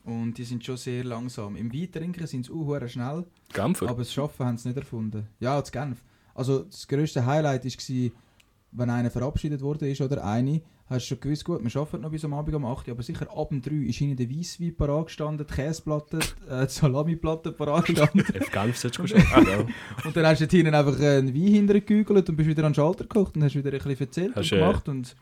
Und 0.04 0.34
die 0.34 0.44
sind 0.44 0.62
schon 0.62 0.76
sehr 0.76 1.02
langsam. 1.04 1.56
Im 1.56 1.72
Weintrinken 1.72 2.26
sind 2.26 2.44
sie 2.44 2.52
auch 2.52 2.86
schnell. 2.88 3.24
Genfer? 3.54 3.88
Aber 3.88 3.98
das 4.00 4.12
Schaffen 4.12 4.44
haben 4.44 4.58
sie 4.58 4.68
nicht 4.68 4.76
erfunden. 4.76 5.26
Ja, 5.40 5.62
zu 5.64 5.72
Genf. 5.72 6.02
Also 6.34 6.64
das 6.64 6.86
grösste 6.86 7.24
Highlight 7.24 7.64
war, 7.64 8.10
wenn 8.76 8.90
einer 8.90 9.10
verabschiedet 9.10 9.60
wurde 9.62 9.88
ist 9.88 10.00
oder 10.00 10.24
eine, 10.24 10.60
hast 10.86 11.04
du 11.06 11.14
schon 11.14 11.20
gewusst, 11.20 11.44
gut, 11.44 11.62
wir 11.64 11.80
arbeiten 11.80 12.02
noch 12.02 12.10
bis 12.10 12.24
am 12.24 12.34
Abend 12.34 12.54
um 12.54 12.64
8 12.66 12.88
Uhr, 12.88 12.92
aber 12.94 13.02
sicher 13.02 13.22
ab 13.30 13.50
um 13.50 13.62
3 13.62 13.70
ist 13.88 14.00
ihnen 14.00 14.16
der 14.16 14.28
Weisswein 14.28 14.76
parat 14.76 15.06
gestanden, 15.06 15.46
die 15.48 15.54
Käseplatte, 15.54 16.18
äh, 16.50 16.66
die 16.66 16.72
Salamiplatte 16.72 17.52
parat 17.52 17.86
gestanden. 17.86 18.20
F 18.34 18.50
Genf 18.50 18.76
solltest 18.76 18.98
du 18.98 19.06
schaffen, 19.06 19.46
ja. 19.50 19.66
und 20.04 20.16
dann 20.16 20.26
hast 20.26 20.40
du 20.40 20.44
dort 20.44 20.52
hinten 20.52 20.74
einfach 20.74 20.98
einen 21.00 21.34
Wein 21.34 21.42
hintergekügelt 21.54 22.28
und 22.28 22.36
bist 22.36 22.48
wieder 22.48 22.64
an 22.64 22.70
den 22.72 22.74
Schalter 22.74 23.04
gekocht 23.04 23.36
und 23.36 23.44
hast 23.44 23.54
wieder 23.54 23.70
ein 23.72 23.78
bisschen 23.78 24.00
erzählt 24.00 24.36
Hast, 24.36 24.52
und 24.52 24.58
äh, 24.58 24.60
gemacht. 24.60 24.88
Und 24.88 25.16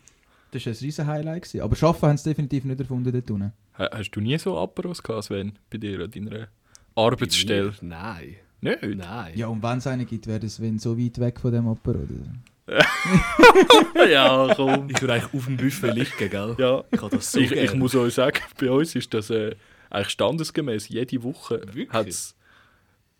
das 0.52 0.66
war 0.66 0.72
ein 0.72 0.78
riesen 0.80 1.06
Highlight. 1.06 1.42
Gewesen. 1.44 1.60
Aber 1.62 1.76
Schaffen 1.76 2.08
haben 2.08 2.16
sie 2.18 2.28
definitiv 2.30 2.64
nicht 2.64 2.80
erfunden 2.80 3.12
dort 3.12 3.30
unten. 3.30 3.52
Ha- 3.78 3.90
Hast 3.92 4.10
du 4.10 4.20
nie 4.20 4.38
so 4.38 4.58
Aperos 4.58 5.02
gehabt, 5.02 5.24
Sven, 5.24 5.52
bei 5.70 5.78
dir 5.78 6.00
an 6.00 6.10
deiner 6.10 6.48
Arbeitsstelle? 6.94 7.72
Nein. 7.80 8.36
Nicht? 8.60 8.82
Nein. 8.82 9.32
Ja, 9.34 9.46
und 9.48 9.62
wenn 9.62 9.78
es 9.78 9.86
einen 9.86 10.06
gibt, 10.06 10.26
wäre 10.26 10.40
das 10.40 10.60
wenn 10.60 10.78
so 10.78 10.98
weit 10.98 11.18
weg 11.18 11.40
von 11.40 11.52
dem 11.52 11.66
Apero. 11.68 11.98
oder? 11.98 12.34
ja, 14.08 14.52
komm. 14.54 14.88
Ich 14.88 15.00
würde 15.00 15.14
eigentlich 15.14 15.34
auf 15.34 15.44
dem 15.46 15.56
Buffet 15.56 15.90
liegen, 15.92 16.30
gell? 16.30 16.54
Ja. 16.58 16.84
Ich 16.90 17.02
habe 17.02 17.16
das 17.16 17.32
so 17.32 17.40
Ich, 17.40 17.50
ich 17.50 17.74
muss 17.74 17.94
euch 17.94 18.14
sagen, 18.14 18.38
bei 18.58 18.70
uns 18.70 18.94
ist 18.94 19.12
das 19.12 19.30
äh, 19.30 19.56
eigentlich 19.90 20.10
standesgemäß. 20.10 20.88
Jede 20.88 21.22
Woche 21.22 21.62
hat 21.90 22.08
es, 22.08 22.36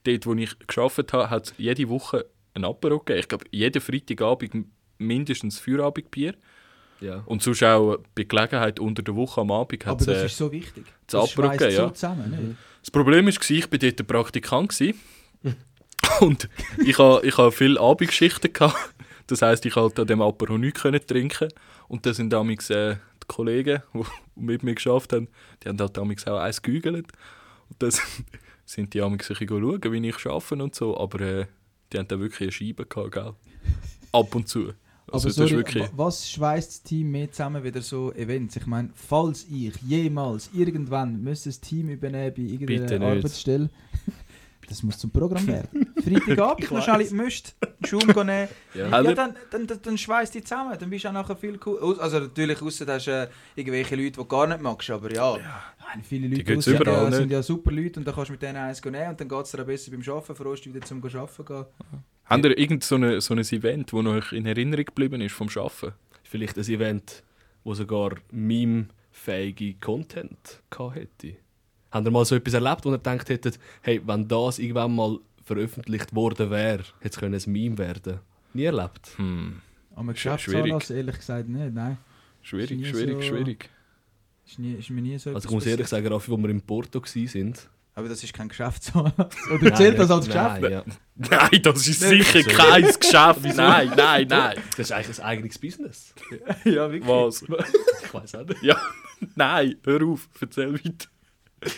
dort 0.05 0.27
wo 0.27 0.35
ich 0.35 0.57
gearbeitet 0.67 1.13
habe, 1.13 1.31
hat 1.31 1.47
es 1.47 1.55
jede 1.59 1.89
Woche 1.89 2.27
ein 2.55 2.65
Apero 2.65 3.01
gegeben. 3.01 3.21
Ich 3.21 3.29
glaube, 3.29 3.45
jeden 3.51 3.83
Freitagabend 3.83 4.67
mindestens 4.99 5.59
Feierabendbier. 5.59 6.35
Ja. 7.01 7.23
Und 7.27 7.43
sonst 7.43 7.65
auch 7.65 7.99
bei 8.15 8.23
Gelegenheit 8.23 8.79
unter 8.79 9.03
der 9.03 9.17
Woche 9.17 9.41
am 9.41 9.51
Abend 9.51 9.85
hat 9.87 9.93
Aber 9.93 10.01
es 10.01 10.07
das 10.07 10.19
äh, 10.19 10.27
ist 10.27 10.37
so 10.37 10.53
wichtig. 10.53 10.85
das 11.09 11.15
Apero 11.33 11.49
schweißt 11.49 11.59
gegeben, 11.59 11.77
so 11.77 11.83
ja. 11.83 11.95
zusammen, 11.95 12.31
nicht? 12.31 12.59
Das 12.81 12.91
Problem 12.93 13.27
war, 13.27 13.33
ich 13.33 13.73
war 13.73 13.79
dort 13.79 13.99
der 13.99 14.05
Praktikant. 14.05 14.81
Und 16.21 16.49
ich 16.85 16.99
hatte 16.99 17.27
ich 17.27 17.37
ha 17.39 17.51
viele 17.51 17.81
Abendschichten. 17.81 18.53
gehabt. 18.53 18.95
Das 19.33 19.43
heisst, 19.43 19.65
ich 19.65 19.73
konnte 19.73 20.03
an 20.03 20.09
dem 20.09 20.21
Apero 20.21 20.59
nichts 20.59 20.83
können 20.83 21.01
trinken. 21.07 21.49
Und 21.89 22.05
dann 22.05 22.13
sind 22.15 22.31
damals 22.31 22.69
äh, 22.71 22.97
die 23.23 23.27
Kollegen, 23.29 23.83
die 23.95 24.03
mit 24.37 24.63
mir 24.63 24.75
geschafft 24.75 25.13
haben, 25.13 25.29
die 25.63 25.69
haben 25.69 25.79
halt 25.79 25.97
damals 25.97 26.27
auch 26.27 26.39
eins 26.39 26.61
geügelt. 26.61 27.07
Und 27.71 27.83
dann 27.83 27.91
sind 28.67 28.93
die 28.93 28.99
damals 28.99 29.31
ein 29.31 29.37
schauen, 29.49 29.83
wie 29.93 30.09
ich 30.09 30.27
arbeite 30.27 30.63
und 30.63 30.75
so. 30.75 30.99
Aber 30.99 31.21
äh, 31.21 31.47
die 31.93 31.99
haben 31.99 32.09
da 32.09 32.19
wirklich 32.21 32.43
eine 32.43 32.53
Scheibe 32.53 32.85
gehabt, 32.87 33.13
gell? 33.13 33.33
Ab 34.13 34.35
und 34.35 34.49
zu. 34.49 34.75
Aber 35.07 35.15
Also 35.15 35.29
das 35.29 35.37
sorry, 35.37 35.51
wirklich... 35.53 35.83
wa- 35.85 35.91
was 35.97 36.31
schweißt 36.31 36.69
das 36.71 36.83
Team 36.83 37.11
mehr 37.11 37.31
zusammen 37.33 37.65
wieder 37.65 37.81
so 37.83 38.13
Events? 38.13 38.57
Ich 38.57 38.67
meine, 38.67 38.91
falls 38.95 39.47
ich 39.51 39.75
jemals 39.83 40.51
irgendwann 40.55 41.23
müsste 41.23 41.49
das 41.49 41.61
Team 41.61 41.89
übernehmen 41.89 42.33
bei 42.37 42.43
irgendeiner. 42.43 43.07
Arbeitsstelle, 43.07 43.71
das 44.69 44.83
muss 44.83 44.99
zum 44.99 45.11
Programm 45.11 45.47
werden. 45.47 45.82
Freitagabend, 46.03 46.71
noch 46.71 46.83
schnell 46.83 47.01
in 47.01 47.09
die 47.09 47.15
Müsst, 47.15 47.57
Schaum 47.85 48.07
nehmen. 48.07 48.49
Ja. 48.75 48.89
Ja, 48.89 48.99
Eller- 48.99 49.15
dann, 49.15 49.37
dann, 49.51 49.67
dann, 49.67 49.83
dann 49.83 49.99
schweißt 49.99 50.35
die 50.35 50.43
zusammen, 50.43 50.77
dann 50.79 50.91
bist 50.91 51.05
du 51.05 51.09
auch 51.09 51.13
nachher 51.13 51.37
viel 51.37 51.59
cool. 51.67 51.99
Also 52.01 52.21
natürlich, 52.21 52.61
außer 52.63 52.87
du 52.87 52.93
hast 52.93 53.09
äh, 53.09 53.29
irgendwelche 53.55 53.97
Leute, 53.97 54.11
die 54.11 54.17
du 54.17 54.25
gar 54.25 54.47
nicht 54.47 54.61
magst, 54.61 54.91
aber 54.91 55.13
ja, 55.13 55.39
Nein, 55.95 56.03
viele 56.03 56.29
Leute 56.29 56.45
draussen 56.45 56.63
sind, 56.63 56.81
überall, 56.81 57.03
ja, 57.05 57.09
nicht? 57.11 57.17
sind 57.19 57.33
ja 57.33 57.43
super 57.43 57.71
Leute 57.71 58.01
und 58.01 58.07
dann 58.07 58.15
kannst 58.15 58.29
du 58.29 58.33
mit 58.33 58.43
denen 58.43 58.57
eins 58.57 58.83
nehmen 58.85 59.09
und 59.11 59.21
dann 59.21 59.29
geht 59.29 59.45
es 59.45 59.51
dir 59.51 59.65
besser 59.65 59.91
beim 59.91 60.03
Arbeiten, 60.09 60.35
frohst 60.35 60.65
du 60.67 60.71
wieder 60.75 60.81
zum 60.87 61.03
Arbeiten 61.05 61.45
gehen. 61.45 61.65
Habt 62.25 62.45
ihr 62.45 62.59
irgend 62.59 62.85
so, 62.85 62.95
eine, 62.95 63.21
so 63.21 63.35
ein 63.35 63.41
Event, 63.41 63.93
das 63.93 64.07
euch 64.07 64.33
in 64.33 64.47
Erinnerung 64.47 64.85
geblieben 64.87 65.21
ist 65.21 65.35
vom 65.35 65.49
Arbeiten? 65.49 65.93
Vielleicht 66.23 66.57
ein 66.57 66.65
Event, 66.65 67.23
wo 67.65 67.75
sogar 67.75 68.15
meme-fähige 68.31 69.75
Content 69.75 70.63
hätte. 70.95 71.37
Habt 71.91 72.07
ihr 72.07 72.11
mal 72.11 72.25
so 72.25 72.37
etwas 72.37 72.55
erlebt, 72.55 72.85
wo 72.85 72.89
ihr 72.91 72.97
gedacht 72.99 73.29
hättet, 73.29 73.59
hey, 73.83 74.01
wenn 74.07 74.27
das 74.27 74.59
irgendwann 74.59 74.95
mal 74.95 75.19
veröffentlicht 75.55 76.15
worden 76.15 76.51
wäre, 76.51 76.85
hätte 77.01 77.09
es 77.09 77.17
können 77.19 77.35
ein 77.35 77.53
Meme 77.53 77.79
werden 77.79 78.21
Nie 78.55 78.65
erlebt. 78.65 79.13
Hm. 79.17 79.61
Aber 79.95 80.13
Sch- 80.13 80.39
schwierig. 80.39 80.39
Geschäftsanlass 80.65 80.91
ehrlich 80.91 81.17
gesagt 81.17 81.49
nicht, 81.49 81.75
nein. 81.75 81.99
Schwierig, 82.43 82.87
schwierig, 82.87 83.15
so- 83.15 83.23
schwierig. 83.23 83.71
Ist, 84.47 84.59
nie, 84.59 84.75
ist 84.75 84.91
mir 84.91 85.01
nie 85.03 85.19
so 85.19 85.35
Also 85.35 85.49
ich 85.49 85.55
muss 85.55 85.67
ehrlich 85.67 85.87
sagen, 85.89 86.07
Raffi, 86.09 86.31
wo 86.31 86.37
wir 86.37 86.49
in 86.51 86.61
Porto 86.61 87.01
waren. 87.01 87.55
Aber 87.95 88.09
das 88.09 88.25
ist 88.25 88.33
kein 88.33 88.49
Geschäftsanlass. 88.49 89.15
Oder 89.55 89.75
zählt 89.75 89.99
das 89.99 90.11
als 90.11 90.27
Geschäft? 90.27 90.61
Nein, 90.63 90.73
ja. 90.73 90.85
Nein, 91.15 91.63
das 91.63 91.87
ist 91.87 92.01
sicher 92.01 92.43
So. 92.43 92.51
kein 92.51 92.83
Geschäft. 92.85 93.57
Nein, 93.57 93.93
nein, 93.97 94.27
nein. 94.29 94.57
Das 94.71 94.79
ist 94.91 94.93
eigentlich 94.93 95.19
ein 95.21 95.25
eigenes 95.25 95.59
Business. 95.59 96.15
ja, 96.65 96.91
wirklich. 96.91 97.07
Was? 97.07 97.45
Ich 98.05 98.15
weiß 98.15 98.35
auch 98.35 98.47
nicht. 98.47 98.63
Ja, 98.63 98.77
nein, 99.37 99.77
hör 99.85 100.03
auf, 100.07 100.29
erzähl 100.41 100.75
weiter. 100.75 101.09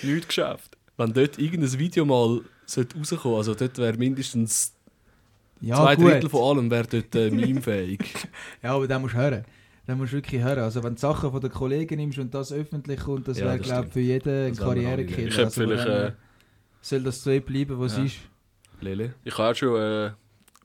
Nicht 0.03 0.27
Geschäft. 0.29 0.77
Wenn 0.97 1.13
dort 1.13 1.39
irgendein 1.39 1.79
Video 1.79 2.05
mal 2.05 2.41
sollte 2.67 2.97
rauskommen 2.99 3.37
also 3.37 3.55
dort 3.55 3.79
wäre 3.79 3.97
mindestens 3.97 4.75
Ja, 5.61 5.77
zwei 5.77 5.97
gut. 5.97 6.13
Drittel 6.13 6.31
von 6.31 6.43
allem 6.59 6.71
wäre 6.71 6.87
dort 6.87 7.15
äh, 7.15 7.31
meme-fähig. 7.31 8.01
Ja, 8.63 8.75
aber 8.75 8.87
den 8.89 9.01
musst 9.03 9.15
du 9.15 9.19
hören. 9.19 9.45
Den 9.87 9.99
musst 9.99 10.13
du 10.13 10.17
wirklich 10.17 10.43
hören. 10.43 10.61
Also 10.61 10.83
wenn 10.83 10.95
du 10.95 11.01
Sachen 11.01 11.31
von 11.31 11.41
den 11.41 11.51
Kollegen 11.51 11.97
nimmst 11.97 12.19
und 12.19 12.33
das 12.33 12.53
öffentlich 12.53 13.01
kommt, 13.01 13.29
das 13.29 13.39
Ja, 13.39 13.47
wäre, 13.47 13.59
glaube 13.59 13.87
ich, 13.89 13.93
für 13.93 14.01
jeden. 14.01 14.57
Karrierekiller. 14.57 15.29
Ich 15.29 15.39
Also, 15.39 15.63
vielleicht, 15.63 15.87
äh, 15.87 16.13
soll 16.81 17.03
das 17.03 17.23
so 17.23 17.39
bleiben, 17.41 17.79
was 17.79 17.97
ja. 17.97 18.05
es 18.05 18.13
ist. 18.13 18.21
Lele. 18.81 19.15
Ich 19.25 19.37
habe 19.39 19.51
auch 19.51 19.55
schon, 19.55 19.77
äh, 19.81 20.11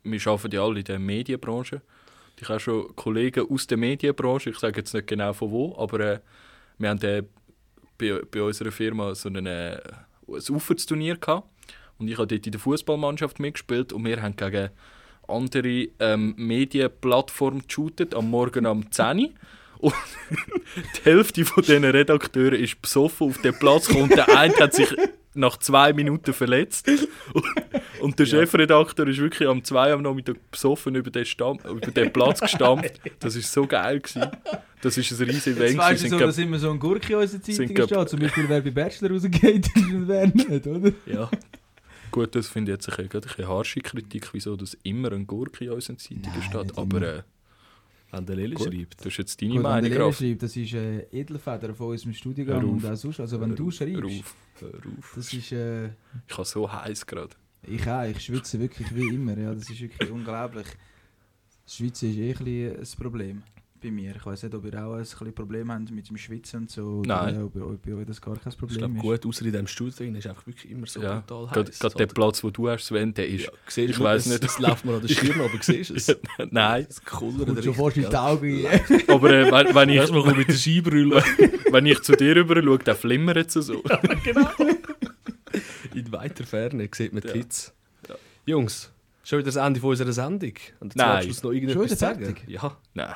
wir 0.04 0.28
arbeiten 0.28 0.56
ja 0.56 0.64
alle 0.64 0.80
in 0.80 0.86
der 0.86 1.00
Medienbranche. 1.00 1.82
Ich 2.42 2.48
habe 2.48 2.60
schon 2.60 2.96
Kollegen 2.96 3.46
aus 3.50 3.68
der 3.68 3.78
Medienbranche, 3.78 4.50
ich 4.52 4.60
sage 4.60 4.80
jetzt 4.80 4.94
nicht 4.94 5.08
genau 5.08 5.34
von 5.34 5.52
wo, 5.52 5.76
aber 5.78 6.00
äh, 6.00 6.20
wir 6.78 6.90
haben 6.90 7.02
äh, 7.02 7.24
bei, 7.98 8.22
bei 8.32 8.42
unserer 8.42 8.72
Firma 8.72 9.14
so 9.14 9.28
einen, 9.30 9.46
äh, 9.46 9.78
ein 10.28 10.56
Uferturnier 10.56 11.18
gehabt. 11.18 11.48
Und 12.00 12.08
ich 12.08 12.18
habe 12.18 12.28
dort 12.28 12.46
in 12.46 12.52
der 12.52 12.62
Fußballmannschaft 12.62 13.40
mitgespielt 13.40 13.94
und 13.94 14.06
wir 14.06 14.22
haben 14.22 14.36
gegen 14.36 14.70
andere 15.28 15.90
ähm, 16.00 16.34
Medienplattformen 16.38 17.64
geshootet, 17.68 18.16
am 18.16 18.30
Morgen 18.30 18.66
um 18.66 18.92
10 18.92 19.20
Uhr. 19.20 19.30
Und 19.80 19.94
die 20.98 21.04
Hälfte 21.04 21.46
von 21.46 21.64
diesen 21.64 21.86
Redakteuren 21.86 22.60
ist 22.60 22.82
besoffen 22.82 23.30
auf 23.30 23.42
den 23.42 23.58
Platz 23.58 23.88
gekommen 23.88 24.10
und 24.10 24.16
der 24.16 24.38
eine 24.38 24.56
hat 24.58 24.74
sich 24.74 24.94
nach 25.36 25.58
zwei 25.58 25.94
Minuten 25.94 26.34
verletzt. 26.34 26.90
Und, 27.34 27.46
und 28.02 28.20
der 28.20 28.26
Chefredakteur 28.26 29.08
ist 29.08 29.20
wirklich 29.20 29.48
am 29.48 29.64
2 29.64 29.94
am 29.94 30.02
Nachmittag 30.02 30.36
besoffen 30.52 30.96
über 30.96 31.10
den, 31.12 31.26
Stamm, 31.26 31.60
über 31.60 31.80
den 31.80 32.12
Platz 32.12 32.42
gestampft. 32.42 33.00
Das 33.20 33.36
war 33.36 33.42
so 33.42 33.68
geil. 33.68 34.00
Gewesen. 34.00 34.28
Das 34.82 34.98
ist 34.98 35.12
ein 35.12 35.18
riesiges 35.18 35.46
Jetzt 35.46 35.58
Event. 35.58 35.78
weißt 35.78 36.04
du 36.06 36.10
so, 36.10 36.20
dass 36.20 36.38
immer 36.38 36.60
so 36.60 36.72
ein 36.72 36.80
Gurke 36.80 37.14
in 37.14 37.20
unserer 37.20 37.42
Zeitung 37.42 37.86
steht. 37.86 38.10
Zum 38.10 38.20
Beispiel, 38.20 38.46
wer 38.48 38.62
bei 38.62 38.72
Bachelor 38.72 39.12
rausgeht 39.12 39.68
ist 39.76 39.78
und 39.78 40.08
wer 40.08 40.28
nicht, 40.28 40.68
oder? 40.68 40.92
Ja. 41.06 41.30
Gut, 42.12 42.36
das 42.36 42.48
finde 42.48 42.72
ich 42.72 42.76
jetzt 42.78 42.88
ein 42.90 42.96
bisschen, 42.96 43.10
gerade 43.10 43.28
ein 43.28 43.36
bisschen 43.36 43.48
harsche 43.48 43.80
Kritik, 43.82 44.34
wieso 44.34 44.56
dass 44.56 44.74
immer 44.84 45.12
ein 45.12 45.28
Gurke 45.28 45.66
in 45.66 45.72
unseren 45.72 45.98
Zeitungen 45.98 46.42
steht. 46.44 46.78
Aber 46.78 47.02
äh, 47.02 47.24
Wenn 48.12 48.26
der 48.26 48.36
Lele 48.36 48.58
schreibt. 48.58 49.00
das 49.00 49.08
ist 49.08 49.18
jetzt 49.18 49.42
deine 49.42 49.52
Gut, 49.52 49.58
wenn 49.58 49.64
Meinung, 49.64 49.82
der 49.84 49.90
Lehrer 49.92 50.06
Graf. 50.10 50.18
schreibt, 50.18 50.44
das 50.44 50.56
ist 50.56 50.74
äh, 50.74 51.00
Edelfeder 51.12 51.74
von 51.76 51.88
unserem 51.90 52.14
Studiengang 52.14 52.62
Hör 52.62 52.68
auf. 52.68 52.74
und 52.84 52.86
auch 52.86 52.96
sonst. 52.96 53.20
Also 53.20 53.40
wenn 53.40 53.56
du 53.56 53.66
Hör 53.66 53.72
schreibst, 53.72 54.04
auf, 54.04 54.36
hör 54.62 54.70
auf. 54.98 55.14
das 55.16 55.34
ist... 55.34 55.52
Äh, 55.52 55.88
Ich 56.28 56.34
habe 56.38 56.46
so 56.46 56.72
heiß 56.72 57.06
gerade. 57.06 57.36
ich 57.64 57.88
auch, 57.88 58.04
ich 58.04 58.20
schwitze 58.20 58.60
wirklich 58.60 58.94
wie 58.96 59.14
immer. 59.14 59.38
Ja, 59.38 59.54
das 59.54 59.70
ist 59.70 59.80
wirklich 59.80 60.10
unglaublich. 60.10 60.68
Das 61.66 61.76
Schwitzen 61.76 62.10
ist 62.10 62.18
eh 62.18 62.70
ein, 62.72 62.80
ein 62.80 62.88
Problem 62.98 63.44
bei 63.82 63.92
mir. 63.92 64.16
Ich 64.16 64.26
weiß 64.26 64.44
nicht, 64.44 64.56
ob 64.56 64.66
ihr 64.66 64.74
auch 64.86 64.94
ein 64.94 65.00
bisschen 65.00 65.34
Problem 65.34 65.72
habt 65.72 65.92
mit 65.92 66.10
dem 66.10 66.18
Schwitzen 66.18 66.62
und 66.62 66.70
so. 66.72 67.00
Oder 67.00 67.24
Nein. 67.24 67.36
äh, 67.40 67.44
ob, 67.44 67.56
ob 67.56 67.82
bei 67.86 67.94
euch 67.94 68.06
das 68.06 68.20
gar 68.22 68.36
kein 68.38 68.52
Ich 68.52 68.58
Problem 68.58 68.78
glaube, 68.78 68.96
ist. 68.96 69.02
gut, 69.24 69.26
außer 69.26 69.46
in 69.46 69.52
diesem 69.52 69.68
Studio 69.68 69.94
drin 69.98 70.16
ist 70.16 70.28
einfach 70.28 70.46
wirklich 70.48 70.72
immer 70.72 70.88
so 70.88 71.02
Ja, 71.02 71.24
Gerade 71.28 71.68
heiß. 71.70 71.80
gerade 71.80 71.96
der 71.96 72.06
Platz, 72.08 72.44
wo 72.44 72.50
du 72.50 72.70
hast, 72.70 72.86
Sven, 72.86 73.14
der 73.14 73.28
ist. 73.28 73.46
Ja, 73.46 73.52
siehst 73.68 73.90
ich 73.92 73.98
du, 73.98 74.04
weiss 74.04 74.26
es- 74.26 74.32
nicht. 74.34 74.44
Es 74.44 74.60
läuft 74.60 74.86
mir 74.86 74.94
an 74.96 75.02
der 75.02 75.08
Stirn, 75.08 75.42
aber 75.42 75.50
siehst 75.62 75.90
du 75.90 75.94
es? 75.96 76.18
Nein, 76.52 76.86
Das 76.88 77.04
kullert 77.06 77.64
schon 77.64 77.74
fast 77.74 77.98
in 77.98 78.10
die? 78.10 78.16
Augen. 78.16 78.66
aber 79.08 79.30
äh, 79.32 79.52
wenn, 79.52 79.76
wenn, 79.76 79.90
ich, 79.90 79.96
Erstmal 79.96 80.24
kommt 80.24 80.38
mit 80.38 80.48
der 80.48 80.54
Scheibenrülle 80.54 81.24
wenn 81.72 81.86
ich 81.86 82.02
zu 82.02 82.14
dir 82.14 82.36
rüber 82.36 82.62
schaue, 82.62 82.80
dann 82.80 82.96
flimmert 82.96 83.56
es 83.56 83.66
so. 83.66 83.84
in 85.94 86.12
weiter 86.12 86.44
Ferne, 86.44 86.90
sieht 86.94 87.14
man 87.14 87.22
die 87.22 87.28
Ja. 87.28 87.34
Hits. 87.36 87.74
Ja. 88.08 88.16
Jungs, 88.46 88.92
schon 89.24 89.40
wieder 89.40 89.48
das 89.52 89.56
Ende 89.56 89.80
von 89.80 89.90
unserer 89.92 90.12
Sendung. 90.14 90.54
Und 90.80 90.94
zum 90.94 91.00
Nein. 91.00 91.18
Abschluss 91.18 91.44
noch 91.44 91.52
irgendetwas 91.52 91.74
Schon 91.82 91.86
wieder 91.86 91.96
sagen? 91.96 92.26
fertig? 92.26 92.44
Ja, 92.48 92.78
Nein. 92.94 93.16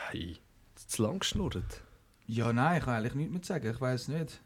Zu 0.94 1.04
lang 1.04 1.20
geschnurrt. 1.20 1.82
Ja, 2.28 2.54
nein, 2.54 2.78
ich 2.80 2.86
kann 2.86 2.96
eigentlich 2.96 3.16
nichts 3.16 3.34
mehr 3.34 3.44
sagen. 3.44 3.70
Ich 3.74 3.82
weiß 3.82 4.08
nicht. 4.10 4.42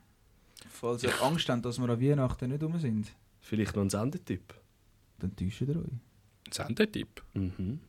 Falls 0.70 1.04
ihr 1.04 1.22
Angst 1.22 1.48
habt, 1.50 1.64
dass 1.66 1.78
wir 1.80 1.88
an 1.90 2.02
Weihnachten 2.02 2.50
nicht 2.50 2.64
rum 2.64 2.78
sind, 2.80 3.14
Vielleicht 3.42 3.76
noch 3.76 3.84
ein 3.84 3.90
Sendetipp. 3.90 4.54
dann 5.20 5.36
täuscht 5.36 5.62
ihr 5.62 5.70
euch. 5.78 5.86
Sendetipp? 6.52 7.24
Mhm. 7.34 7.80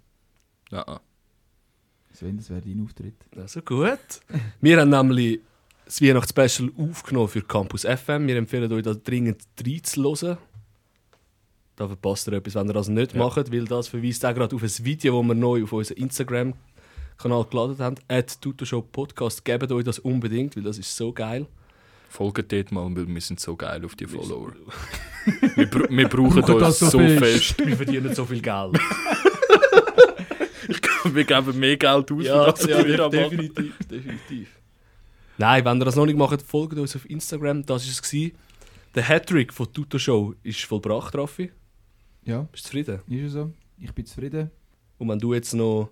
Ja. 0.71 1.01
Sven, 2.13 2.37
das 2.37 2.51
wäre 2.51 2.61
dein 2.63 2.83
Auftritt. 2.85 3.15
Also 3.37 3.61
gut. 3.63 3.99
Wir 4.61 4.81
haben 4.81 4.91
nämlich 4.91 5.41
das 5.85 6.01
Weihnachtsspecial 6.03 6.71
aufgenommen 6.77 7.29
für 7.29 7.43
Campus 7.43 7.83
FM. 7.85 8.27
Wir 8.27 8.37
empfehlen 8.37 8.71
euch 8.73 8.83
da 8.83 8.95
dringend 8.95 9.43
reinzuhören. 9.65 10.39
Da 11.77 11.87
verpasst 11.87 12.27
ihr 12.29 12.35
etwas, 12.35 12.55
wenn 12.57 12.67
ihr 12.69 12.73
das 12.73 12.89
nicht 12.89 13.13
Ja. 13.15 13.19
macht, 13.19 13.53
weil 13.53 13.65
das 13.65 13.89
verweist 13.89 14.25
auch 14.25 14.35
gerade 14.35 14.55
auf 14.57 14.63
ein 14.63 14.85
Video, 14.85 15.21
das 15.21 15.29
wir 15.29 15.35
neu 15.35 15.63
auf 15.65 15.73
unseren 15.73 15.99
Instagram-Kanal 17.19 17.45
geladen 17.51 17.79
haben. 17.79 17.97
At 18.09 18.41
Tutorshow 18.41 18.83
Podcast. 18.83 19.45
Gebt 19.45 19.71
euch 19.73 19.85
das 19.85 19.99
unbedingt, 19.99 20.57
weil 20.57 20.63
das 20.63 20.79
ist 20.79 20.97
so 20.97 21.13
geil. 21.13 21.47
Folgt 22.09 22.51
dort 22.53 22.73
mal, 22.73 22.95
weil 22.97 23.07
wir 23.07 23.21
sind 23.21 23.39
so 23.41 23.55
geil 23.57 23.85
auf 23.85 23.95
die 23.95 24.07
Follower. 24.07 24.53
wir, 25.57 25.67
br 25.67 25.89
wir 25.91 26.09
brauchen 26.15 26.43
uns 26.43 26.61
das 26.61 26.79
so 26.79 26.87
so 26.91 26.99
fest. 26.99 27.59
Wir 27.65 27.77
verdienen 27.77 28.15
so 28.15 28.25
viel 28.25 28.41
Geld. 28.41 28.79
wir 31.05 31.25
geben 31.25 31.59
mehr 31.59 31.77
Geld 31.77 32.13
aus, 32.13 32.25
ja, 32.25 32.51
das 32.51 32.65
ja, 32.65 32.87
wir 32.87 33.09
definitiv, 33.09 33.77
definitiv. 33.91 34.49
Nein, 35.37 35.65
wenn 35.65 35.79
ihr 35.81 35.85
das 35.85 35.97
noch 35.97 36.07
nicht 36.07 36.17
macht, 36.17 36.41
folgt 36.43 36.79
uns 36.79 36.97
auf 36.97 37.09
Instagram. 37.11 37.67
Das 37.67 37.85
war 37.85 37.91
es. 37.91 38.01
gewesen. 38.03 38.33
Der 38.95 39.07
Hattrick 39.07 39.53
von 39.53 39.71
Tuto 39.73 39.99
Show 39.99 40.35
ist 40.43 40.65
vollbracht, 40.65 41.15
Raffi. 41.15 41.51
Ja, 42.25 42.49
Bist 42.51 42.65
du 42.65 42.69
zufrieden? 42.69 43.01
ist 43.09 43.21
ja 43.21 43.29
so. 43.29 43.53
Ich 43.79 43.93
bin 43.93 44.07
zufrieden. 44.07 44.51
Und 44.97 45.09
wenn 45.11 45.19
du 45.19 45.35
jetzt 45.35 45.53
noch 45.53 45.91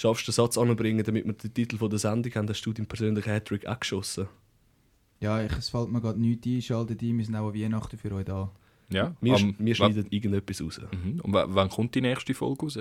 schaffst, 0.00 0.26
den 0.28 0.32
Satz 0.32 0.56
anzubringen, 0.56 1.04
damit 1.04 1.24
wir 1.26 1.32
den 1.32 1.54
Titel 1.54 1.76
von 1.76 1.90
der 1.90 1.98
Sendung 1.98 2.32
haben, 2.34 2.48
hast 2.48 2.62
du 2.62 2.72
deinen 2.72 2.86
persönlichen 2.86 3.30
Hattrick 3.32 3.66
auch 3.66 3.80
geschossen. 3.80 4.28
Ja, 5.20 5.42
ich, 5.42 5.52
es 5.52 5.68
fällt 5.70 5.90
mir 5.90 6.00
gerade 6.00 6.20
nichts 6.20 6.46
ein. 6.46 6.62
Schaltet 6.62 7.02
ein, 7.02 7.18
wir 7.18 7.24
sind 7.24 7.34
auch 7.36 7.48
an 7.48 7.54
Weihnachten 7.54 7.98
für 7.98 8.12
euch 8.12 8.24
da. 8.24 8.50
Ja, 8.90 9.14
Wir, 9.20 9.34
am- 9.34 9.54
wir 9.58 9.74
schneiden 9.74 10.06
irgendetwas 10.10 10.62
raus. 10.62 10.80
Mhm. 11.04 11.20
Und 11.20 11.32
wa- 11.32 11.46
wann 11.48 11.68
kommt 11.68 11.94
die 11.94 12.00
nächste 12.00 12.32
Folge 12.34 12.62
raus? 12.62 12.78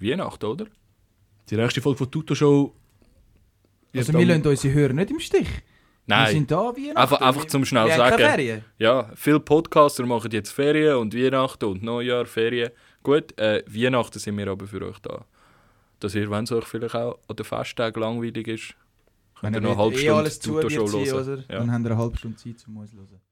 Weihnachten, 0.00 0.46
oder? 0.46 0.66
Die 1.50 1.56
nächste 1.56 1.80
Folge 1.80 1.98
von 1.98 2.10
Tuto 2.10 2.34
Show. 2.34 2.72
Also 3.94 4.12
wir 4.12 4.24
lassen 4.26 4.46
unsere 4.46 4.74
Hörer 4.74 4.92
nicht 4.92 5.10
im 5.10 5.20
Stich. 5.20 5.46
Wir 6.06 6.16
Nein. 6.16 6.32
sind 6.34 6.50
da 6.50 6.56
Weihnachten. 6.76 6.96
Einfach- 6.96 7.20
einfach 7.20 7.44
zum 7.46 7.64
schnell 7.64 7.86
wir 7.86 7.96
sagen. 7.96 8.16
Ferien. 8.18 8.64
Ja, 8.78 9.10
viele 9.14 9.40
Podcaster 9.40 10.04
machen 10.06 10.30
jetzt 10.30 10.50
Ferien 10.50 10.96
und 10.96 11.14
Weihnachten 11.14 11.64
und 11.66 11.82
Neujahr, 11.82 12.26
Ferien. 12.26 12.70
Gut, 13.02 13.36
äh, 13.38 13.62
Weihnachten 13.66 14.18
sind 14.18 14.36
wir 14.38 14.48
aber 14.48 14.66
für 14.66 14.82
euch 14.86 14.98
da. 15.00 15.24
Dass 16.04 16.14
ihr, 16.14 16.30
wenn 16.30 16.44
es 16.44 16.52
euch 16.52 16.66
vielleicht 16.66 16.94
auch 16.94 17.18
an 17.28 17.36
den 17.36 17.46
Festtagen 17.46 17.98
langweilig 17.98 18.46
ist, 18.46 18.74
könnt 19.40 19.56
ihr 19.56 19.62
noch 19.62 19.70
eine 19.70 19.78
halbe 19.78 19.94
eh 19.94 19.98
Stunde 20.00 20.16
alles 20.18 20.38
zu 20.38 20.60
sein, 20.60 20.70
hören. 20.70 21.44
Ja. 21.48 21.58
Dann 21.60 21.72
habt 21.72 21.84
ihr 21.86 21.90
eine 21.92 21.96
halbe 21.96 22.16
Stunde 22.18 22.36
Zeit, 22.36 22.56
um 22.68 22.76
uns 22.76 22.90
zu 22.90 22.98
hören. 22.98 23.23